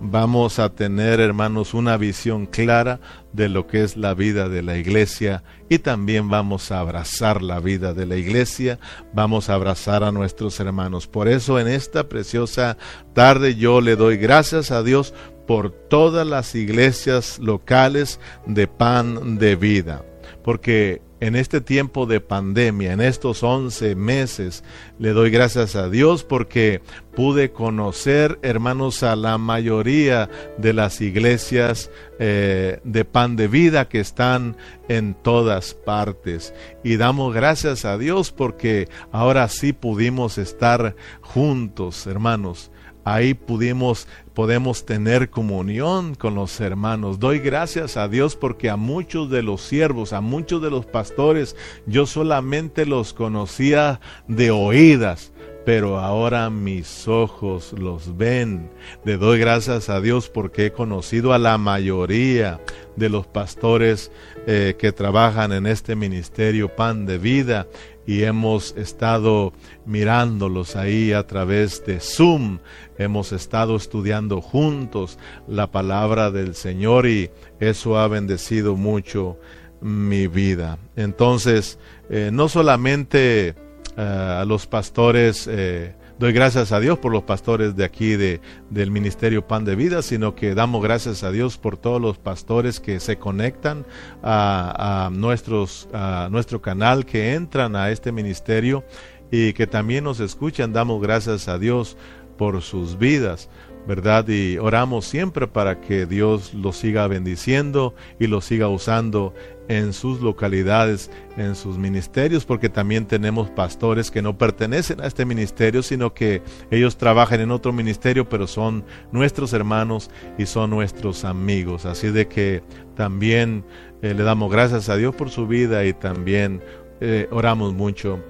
[0.00, 3.00] vamos a tener, hermanos, una visión clara
[3.32, 7.60] de lo que es la vida de la iglesia y también vamos a abrazar la
[7.60, 8.78] vida de la iglesia,
[9.12, 11.06] vamos a abrazar a nuestros hermanos.
[11.06, 12.76] Por eso en esta preciosa
[13.12, 15.14] tarde yo le doy gracias a Dios
[15.46, 20.04] por todas las iglesias locales de pan de vida,
[20.42, 24.64] porque en este tiempo de pandemia, en estos 11 meses,
[24.98, 26.82] le doy gracias a Dios porque
[27.14, 34.00] pude conocer, hermanos, a la mayoría de las iglesias eh, de pan de vida que
[34.00, 34.56] están
[34.88, 36.52] en todas partes.
[36.82, 42.70] Y damos gracias a Dios porque ahora sí pudimos estar juntos, hermanos
[43.04, 47.18] ahí pudimos, podemos tener comunión con los hermanos.
[47.18, 51.56] Doy gracias a Dios porque a muchos de los siervos, a muchos de los pastores,
[51.86, 55.32] yo solamente los conocía de oídas.
[55.64, 58.70] Pero ahora mis ojos los ven.
[59.04, 62.60] Le doy gracias a Dios porque he conocido a la mayoría
[62.96, 64.12] de los pastores
[64.46, 67.66] eh, que trabajan en este ministerio Pan de Vida
[68.06, 69.54] y hemos estado
[69.86, 72.58] mirándolos ahí a través de Zoom
[72.98, 79.38] hemos estado estudiando juntos la palabra del Señor y eso ha bendecido mucho
[79.80, 80.78] mi vida.
[80.96, 83.54] Entonces, eh, no solamente
[83.96, 84.00] eh,
[84.40, 88.90] a los pastores, eh, doy gracias a Dios por los pastores de aquí de, del
[88.90, 93.00] Ministerio Pan de Vida, sino que damos gracias a Dios por todos los pastores que
[93.00, 93.86] se conectan
[94.22, 98.84] a, a nuestros, a nuestro canal, que entran a este ministerio
[99.30, 100.72] y que también nos escuchan.
[100.72, 101.96] Damos gracias a Dios
[102.36, 103.48] por sus vidas,
[103.86, 104.26] ¿verdad?
[104.28, 109.34] Y oramos siempre para que Dios los siga bendiciendo y los siga usando
[109.68, 115.24] en sus localidades, en sus ministerios, porque también tenemos pastores que no pertenecen a este
[115.24, 121.24] ministerio, sino que ellos trabajan en otro ministerio, pero son nuestros hermanos y son nuestros
[121.24, 121.86] amigos.
[121.86, 122.62] Así de que
[122.94, 123.64] también
[124.02, 126.62] eh, le damos gracias a Dios por su vida y también
[127.00, 128.20] eh, oramos mucho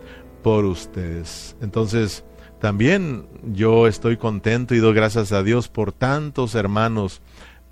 [0.43, 1.57] por ustedes.
[1.61, 2.25] Entonces,
[2.61, 7.21] también yo estoy contento y doy gracias a Dios por tantos hermanos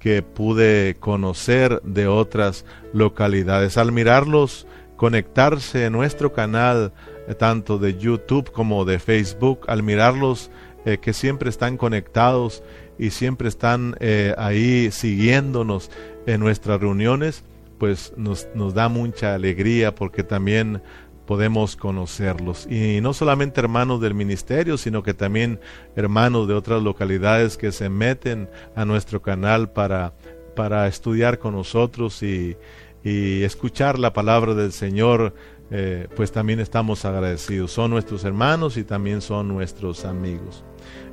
[0.03, 3.79] que pude conocer de otras localidades.
[3.79, 6.93] Al mirarlos conectarse en nuestro canal,
[7.29, 10.51] eh, tanto de YouTube como de Facebook, al mirarlos
[10.85, 12.65] eh, que siempre están conectados
[12.99, 15.89] y siempre están eh, ahí siguiéndonos
[16.27, 17.45] en nuestras reuniones,
[17.79, 20.83] pues nos, nos da mucha alegría porque también
[21.27, 22.67] podemos conocerlos.
[22.71, 25.61] Y no solamente hermanos del ministerio, sino que también
[25.97, 30.15] hermanos de otras localidades que se meten a nuestro canal para,
[30.55, 32.57] para estudiar con nosotros y,
[33.05, 35.35] escuchar la palabra del Señor,
[35.73, 37.73] eh, pues también estamos agradecidos.
[37.73, 40.63] Son nuestros hermanos y también son nuestros amigos.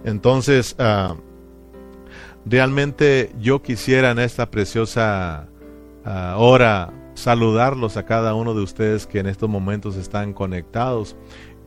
[0.04, 1.16] Entonces, ah,
[2.46, 5.48] realmente yo quisiera en esta preciosa
[6.06, 11.16] ah, hora saludarlos a cada uno de ustedes que en estos momentos están conectados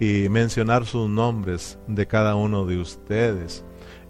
[0.01, 3.65] y mencionar sus nombres de cada uno de ustedes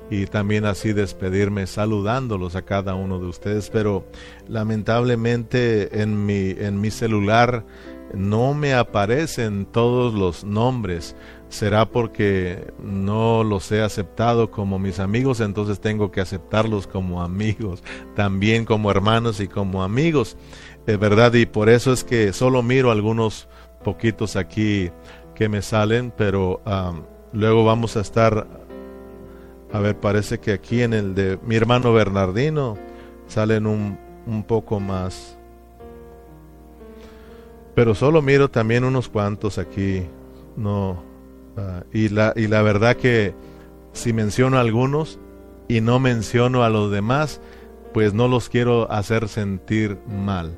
[0.09, 4.07] y también así despedirme saludándolos a cada uno de ustedes, pero
[4.47, 7.64] lamentablemente en mi en mi celular
[8.14, 11.16] no me aparecen todos los nombres.
[11.49, 17.82] Será porque no los he aceptado como mis amigos, entonces tengo que aceptarlos como amigos,
[18.14, 20.36] también como hermanos y como amigos.
[20.87, 23.49] Es verdad, y por eso es que solo miro algunos
[23.85, 24.91] poquitos aquí
[25.35, 26.61] que me salen, pero
[27.33, 28.47] luego vamos a estar,
[29.72, 32.76] a ver, parece que aquí en el de mi hermano Bernardino
[33.26, 35.39] salen un, un poco más.
[37.74, 40.07] Pero solo miro también unos cuantos aquí,
[40.57, 41.03] no.
[41.57, 43.35] Ah, y, la, y la verdad que
[43.93, 45.18] si menciono algunos
[45.68, 47.41] y no menciono a los demás,
[47.95, 50.57] pues no los quiero hacer sentir mal.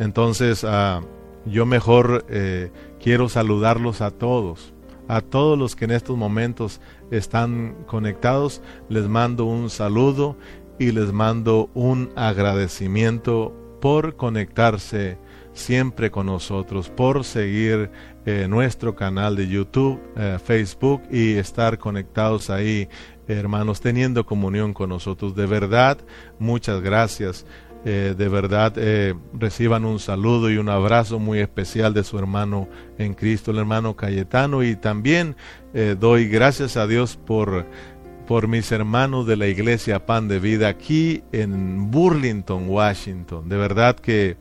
[0.00, 1.02] Entonces, ah,
[1.44, 4.72] yo mejor eh, quiero saludarlos a todos.
[5.08, 6.80] A todos los que en estos momentos
[7.10, 10.36] están conectados, les mando un saludo
[10.78, 15.18] y les mando un agradecimiento por conectarse
[15.52, 17.90] siempre con nosotros, por seguir
[18.24, 22.88] eh, nuestro canal de YouTube, eh, Facebook y estar conectados ahí,
[23.26, 25.34] hermanos, teniendo comunión con nosotros.
[25.34, 25.98] De verdad,
[26.38, 27.44] muchas gracias.
[27.84, 32.68] Eh, de verdad eh, reciban un saludo y un abrazo muy especial de su hermano
[32.98, 34.62] en Cristo, el hermano Cayetano.
[34.62, 35.36] Y también
[35.72, 37.66] eh, doy gracias a Dios por,
[38.26, 43.48] por mis hermanos de la iglesia Pan de Vida aquí en Burlington, Washington.
[43.48, 44.36] De verdad que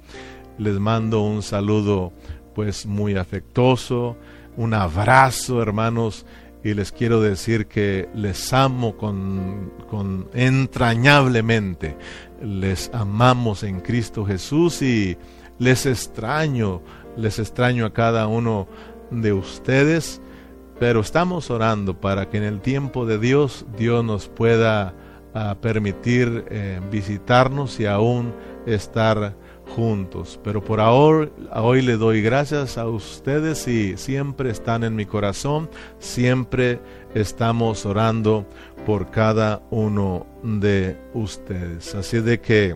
[0.58, 2.12] les mando un saludo
[2.54, 4.18] pues muy afectuoso,
[4.58, 6.26] un abrazo hermanos
[6.62, 11.96] y les quiero decir que les amo con, con entrañablemente.
[12.42, 15.18] Les amamos en Cristo Jesús y
[15.58, 16.82] les extraño,
[17.18, 18.68] les extraño a cada uno
[19.12, 20.22] de ustedes,
[20.80, 24.94] pero estamos orando para que en el tiempo de Dios Dios nos pueda
[25.34, 28.34] ah, permitir eh, visitarnos y aún
[28.66, 29.36] estar
[29.76, 30.40] juntos.
[30.44, 35.70] Pero por ahora, hoy le doy gracias a ustedes y siempre están en mi corazón,
[36.00, 36.80] siempre
[37.14, 38.46] estamos orando
[38.86, 41.96] por cada uno de ustedes.
[41.96, 42.76] Así de que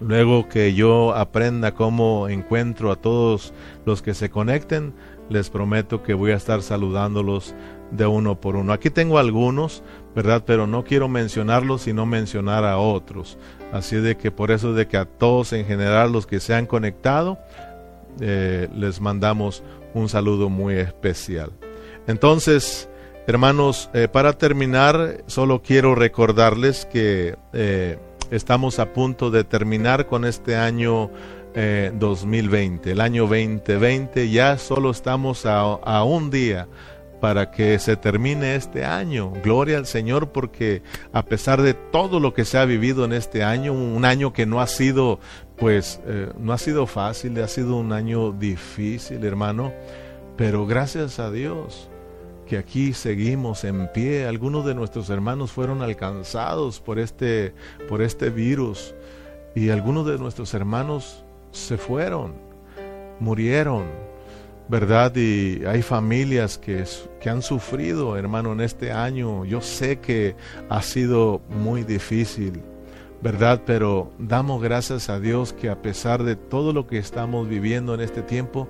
[0.00, 3.52] luego que yo aprenda cómo encuentro a todos
[3.84, 4.94] los que se conecten,
[5.28, 7.54] les prometo que voy a estar saludándolos
[7.90, 8.72] de uno por uno.
[8.72, 9.82] Aquí tengo algunos,
[10.14, 10.44] ¿verdad?
[10.46, 13.38] Pero no quiero mencionarlos y no mencionar a otros.
[13.72, 16.66] Así de que por eso de que a todos en general los que se han
[16.66, 17.38] conectado,
[18.20, 19.62] eh, les mandamos
[19.94, 21.52] un saludo muy especial.
[22.06, 22.88] Entonces,
[23.26, 27.98] hermanos, eh, para terminar, solo quiero recordarles que eh,
[28.30, 31.10] estamos a punto de terminar con este año
[31.54, 32.92] 2020.
[32.92, 36.68] El año 2020 ya solo estamos a un día
[37.20, 39.32] para que se termine este año.
[39.42, 43.42] Gloria al Señor porque a pesar de todo lo que se ha vivido en este
[43.42, 45.18] año, un año que no ha sido,
[45.56, 49.72] pues, eh, no ha sido fácil, ha sido un año difícil, hermano,
[50.36, 51.88] pero gracias a Dios
[52.46, 54.26] que aquí seguimos en pie.
[54.26, 57.52] Algunos de nuestros hermanos fueron alcanzados por este,
[57.88, 58.94] por este virus
[59.54, 62.34] y algunos de nuestros hermanos se fueron,
[63.20, 63.84] murieron
[64.68, 65.14] ¿verdad?
[65.14, 66.84] Y hay familias que,
[67.20, 69.44] que, han sufrido, hermano, en este año.
[69.44, 70.34] Yo sé que
[70.68, 72.62] ha sido muy difícil,
[73.22, 73.62] ¿verdad?
[73.64, 78.00] Pero damos gracias a Dios que a pesar de todo lo que estamos viviendo en
[78.00, 78.68] este tiempo,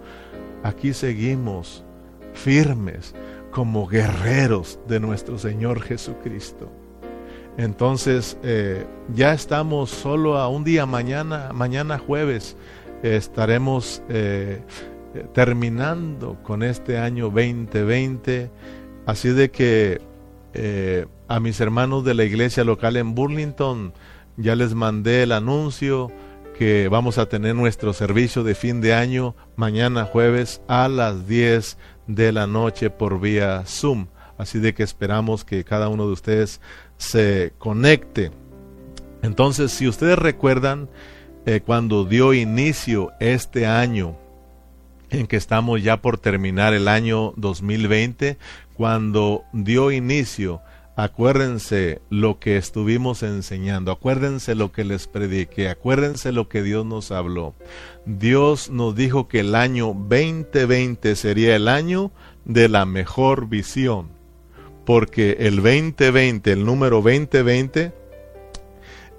[0.63, 1.83] aquí seguimos
[2.35, 3.15] firmes
[3.57, 6.71] como guerreros de nuestro Señor Jesucristo.
[7.57, 8.85] Entonces, eh,
[9.15, 12.57] ya estamos solo a un día, mañana, mañana jueves,
[13.03, 14.03] estaremos...
[14.11, 14.61] Eh,
[15.33, 18.51] terminando con este año 2020.
[19.07, 20.01] Así de que
[20.55, 23.93] eh, a mis hermanos de la iglesia local en Burlington
[24.37, 26.11] ya les mandé el anuncio
[26.59, 31.77] que vamos a tener nuestro servicio de fin de año mañana jueves a las 10
[32.07, 34.07] de la noche por vía Zoom.
[34.39, 36.61] Así de que esperamos que cada uno de ustedes
[36.97, 38.31] se conecte.
[39.23, 40.89] Entonces, si ustedes recuerdan,
[41.45, 44.17] eh, cuando dio inicio este año,
[45.11, 48.39] en que estamos ya por terminar el año 2020,
[48.75, 50.61] cuando dio inicio,
[50.97, 57.13] acuérdense lo que estuvimos enseñando, acuérdense lo que les prediqué, acuérdense lo que Dios nos
[57.13, 57.55] habló.
[58.07, 62.13] Dios nos dijo que el año 2020 sería el año
[62.47, 64.09] de la mejor visión,
[64.87, 67.93] porque el 2020, el número 2020,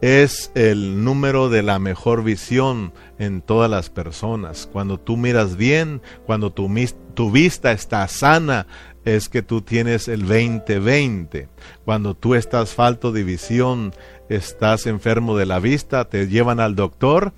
[0.01, 4.67] es el número de la mejor visión en todas las personas.
[4.71, 6.69] Cuando tú miras bien, cuando tu,
[7.13, 8.67] tu vista está sana,
[9.07, 11.47] es que tú tienes el 20-20.
[11.85, 13.93] Cuando tú estás falto de visión,
[14.27, 17.31] estás enfermo de la vista, te llevan al doctor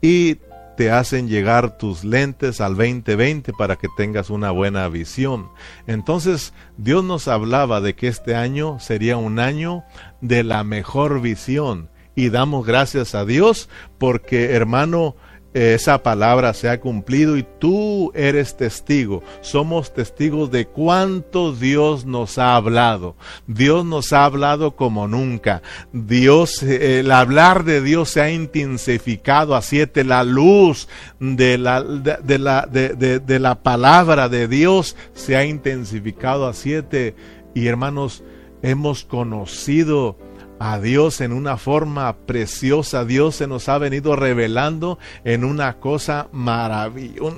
[0.00, 0.36] y
[0.76, 5.48] te hacen llegar tus lentes al 2020 para que tengas una buena visión.
[5.88, 9.82] Entonces Dios nos hablaba de que este año sería un año
[10.20, 13.68] de la mejor visión y damos gracias a Dios
[13.98, 15.16] porque hermano,
[15.56, 19.22] esa palabra se ha cumplido y tú eres testigo.
[19.40, 23.16] Somos testigos de cuánto Dios nos ha hablado.
[23.46, 25.62] Dios nos ha hablado como nunca.
[25.94, 30.04] Dios, el hablar de Dios se ha intensificado a siete.
[30.04, 30.88] La luz
[31.20, 37.14] de la, de, la, de, de la palabra de Dios se ha intensificado a siete.
[37.54, 38.22] Y hermanos,
[38.60, 40.18] hemos conocido
[40.58, 43.04] a Dios en una forma preciosa.
[43.04, 47.28] Dios se nos ha venido revelando en una cosa maravilloso,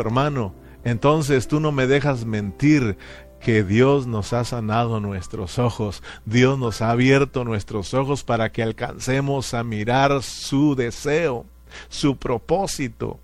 [0.00, 0.54] hermano.
[0.84, 2.96] Entonces tú no me dejas mentir
[3.40, 8.62] que Dios nos ha sanado nuestros ojos, Dios nos ha abierto nuestros ojos para que
[8.62, 11.46] alcancemos a mirar su deseo,
[11.88, 13.18] su propósito.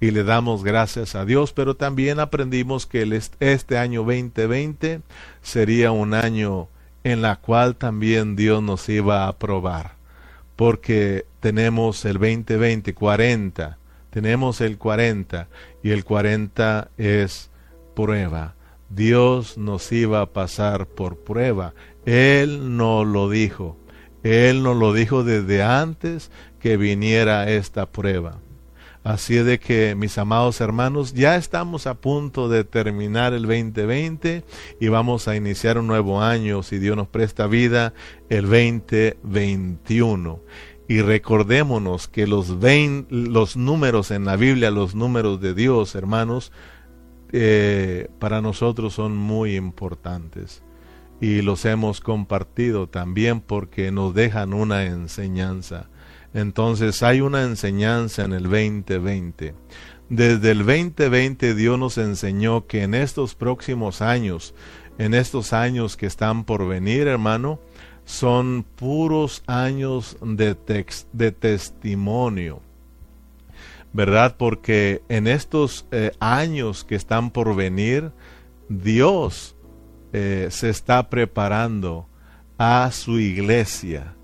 [0.00, 5.00] Y le damos gracias a Dios, pero también aprendimos que este año 2020
[5.40, 6.68] sería un año
[7.04, 9.92] en la cual también Dios nos iba a probar.
[10.56, 13.78] Porque tenemos el 2020, 40,
[14.10, 15.48] tenemos el 40
[15.82, 17.50] y el 40 es
[17.94, 18.54] prueba.
[18.88, 21.74] Dios nos iba a pasar por prueba.
[22.06, 23.76] Él nos lo dijo.
[24.22, 26.30] Él nos lo dijo desde antes
[26.60, 28.38] que viniera esta prueba.
[29.04, 34.44] Así de que, mis amados hermanos, ya estamos a punto de terminar el 2020
[34.80, 37.92] y vamos a iniciar un nuevo año, si Dios nos presta vida,
[38.30, 40.40] el 2021.
[40.88, 42.48] Y recordémonos que los,
[43.10, 46.50] los números en la Biblia, los números de Dios, hermanos,
[47.30, 50.62] eh, para nosotros son muy importantes.
[51.20, 55.90] Y los hemos compartido también porque nos dejan una enseñanza.
[56.34, 59.54] Entonces hay una enseñanza en el 2020.
[60.08, 64.52] Desde el 2020 Dios nos enseñó que en estos próximos años,
[64.98, 67.60] en estos años que están por venir, hermano,
[68.04, 70.56] son puros años de,
[71.12, 72.60] de testimonio.
[73.92, 74.34] ¿Verdad?
[74.36, 78.10] Porque en estos eh, años que están por venir,
[78.68, 79.54] Dios
[80.12, 82.08] eh, se está preparando
[82.58, 84.14] a su iglesia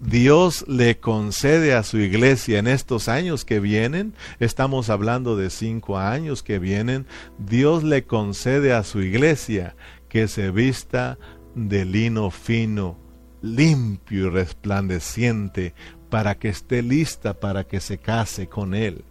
[0.00, 5.98] Dios le concede a su iglesia en estos años que vienen, estamos hablando de cinco
[5.98, 7.06] años que vienen,
[7.38, 9.76] Dios le concede a su iglesia
[10.08, 11.18] que se vista
[11.54, 12.96] de lino fino,
[13.42, 15.74] limpio y resplandeciente,
[16.08, 19.04] para que esté lista para que se case con Él.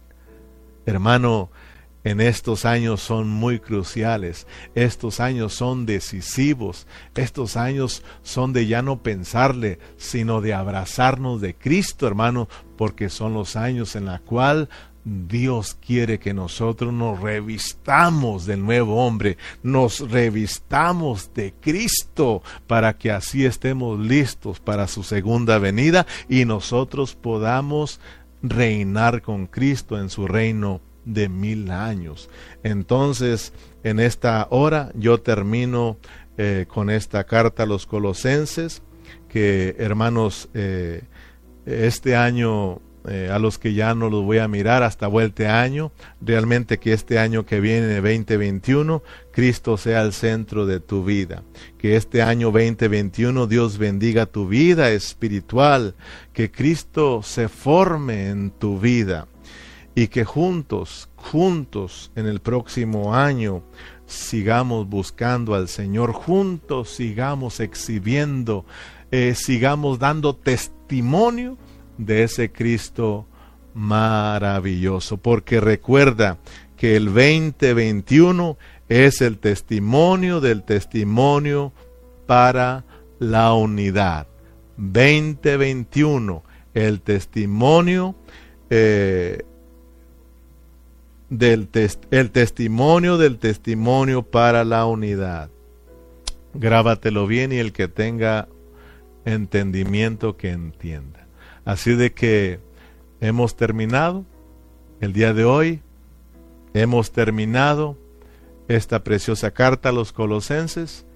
[0.86, 1.50] Hermano,
[2.04, 8.82] en estos años son muy cruciales, estos años son decisivos, estos años son de ya
[8.82, 14.68] no pensarle, sino de abrazarnos de Cristo, hermano, porque son los años en la cual
[15.04, 23.10] Dios quiere que nosotros nos revistamos del nuevo hombre, nos revistamos de Cristo para que
[23.10, 27.98] así estemos listos para su segunda venida y nosotros podamos
[28.42, 30.80] reinar con Cristo en su reino
[31.12, 32.28] de mil años.
[32.62, 33.52] Entonces,
[33.82, 35.98] en esta hora yo termino
[36.38, 38.82] eh, con esta carta a los colosenses,
[39.28, 41.02] que hermanos, eh,
[41.66, 45.90] este año eh, a los que ya no los voy a mirar hasta vuelta año,
[46.20, 49.02] realmente que este año que viene, 2021,
[49.32, 51.42] Cristo sea el centro de tu vida.
[51.78, 55.94] Que este año 2021 Dios bendiga tu vida espiritual,
[56.34, 59.26] que Cristo se forme en tu vida
[60.00, 63.62] y que juntos, juntos en el próximo año
[64.06, 68.64] sigamos buscando al Señor, juntos sigamos exhibiendo,
[69.10, 71.58] eh, sigamos dando testimonio
[71.98, 73.26] de ese Cristo
[73.74, 76.38] maravilloso, porque recuerda
[76.78, 78.56] que el 2021
[78.88, 81.74] es el testimonio del testimonio
[82.26, 82.86] para
[83.18, 84.28] la unidad.
[84.78, 86.42] 2021,
[86.72, 88.14] el testimonio
[88.70, 89.42] eh,
[91.30, 91.68] del
[92.10, 95.50] el testimonio del testimonio para la unidad.
[96.52, 98.48] Grábatelo bien y el que tenga
[99.24, 101.26] entendimiento que entienda.
[101.64, 102.58] Así de que
[103.20, 104.24] hemos terminado
[105.00, 105.80] el día de hoy,
[106.74, 107.96] hemos terminado
[108.68, 111.06] esta preciosa carta a los colosenses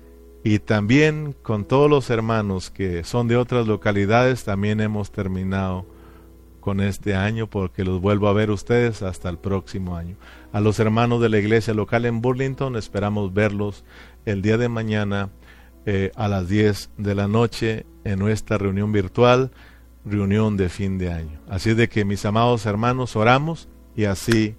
[0.45, 5.87] y también con todos los hermanos que son de otras localidades también hemos terminado
[6.65, 10.17] con este año porque los vuelvo a ver ustedes hasta el próximo año.
[10.51, 13.85] A los hermanos de la iglesia local en Burlington esperamos verlos
[14.25, 15.29] el día de mañana
[15.85, 19.51] eh, a las 10 de la noche en nuestra reunión virtual,
[20.07, 21.39] reunión de fin de año.
[21.51, 24.57] Así de que mis amados hermanos oramos y así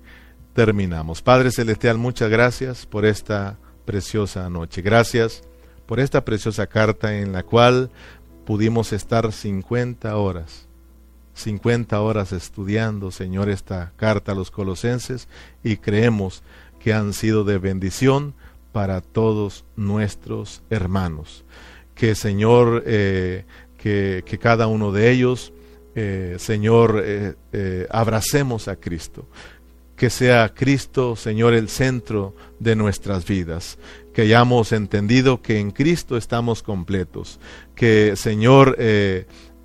[0.53, 1.23] terminamos.
[1.23, 4.83] Padre Celestial, muchas gracias por esta preciosa noche.
[4.83, 5.41] Gracias
[5.87, 7.89] por esta preciosa carta en la cual
[8.45, 10.64] pudimos estar 50 horas
[11.35, 15.27] 50 horas estudiando, Señor, esta carta a los colosenses
[15.63, 16.43] y creemos
[16.79, 18.33] que han sido de bendición
[18.71, 21.43] para todos nuestros hermanos.
[21.93, 23.45] Que, Señor, eh,
[23.77, 25.53] que, cada uno de ellos,
[25.95, 29.27] eh, Señor, eh, abracemos a Cristo.
[29.95, 33.77] Que sea Cristo, Señor, el centro de nuestras vidas.
[34.13, 37.39] Que hayamos entendido que en Cristo estamos completos.
[37.75, 38.77] Que, Señor,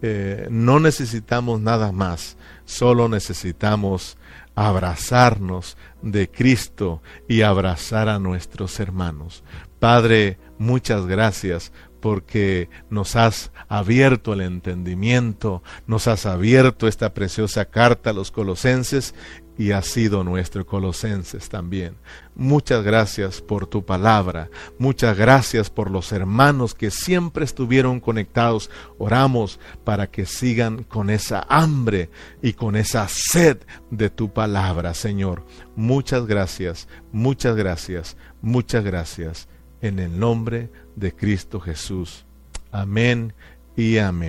[0.02, 4.16] eh, no necesitamos nada más, solo necesitamos
[4.54, 9.44] abrazarnos de Cristo y abrazar a nuestros hermanos.
[9.78, 18.10] Padre, muchas gracias porque nos has abierto el entendimiento, nos has abierto esta preciosa carta
[18.10, 19.14] a los colosenses
[19.60, 21.94] y ha sido nuestro Colosenses también.
[22.34, 24.48] Muchas gracias por tu palabra,
[24.78, 28.70] muchas gracias por los hermanos que siempre estuvieron conectados.
[28.96, 32.08] Oramos para que sigan con esa hambre
[32.40, 33.58] y con esa sed
[33.90, 35.44] de tu palabra, Señor.
[35.76, 39.46] Muchas gracias, muchas gracias, muchas gracias
[39.82, 42.24] en el nombre de Cristo Jesús.
[42.72, 43.34] Amén
[43.76, 44.18] y amén.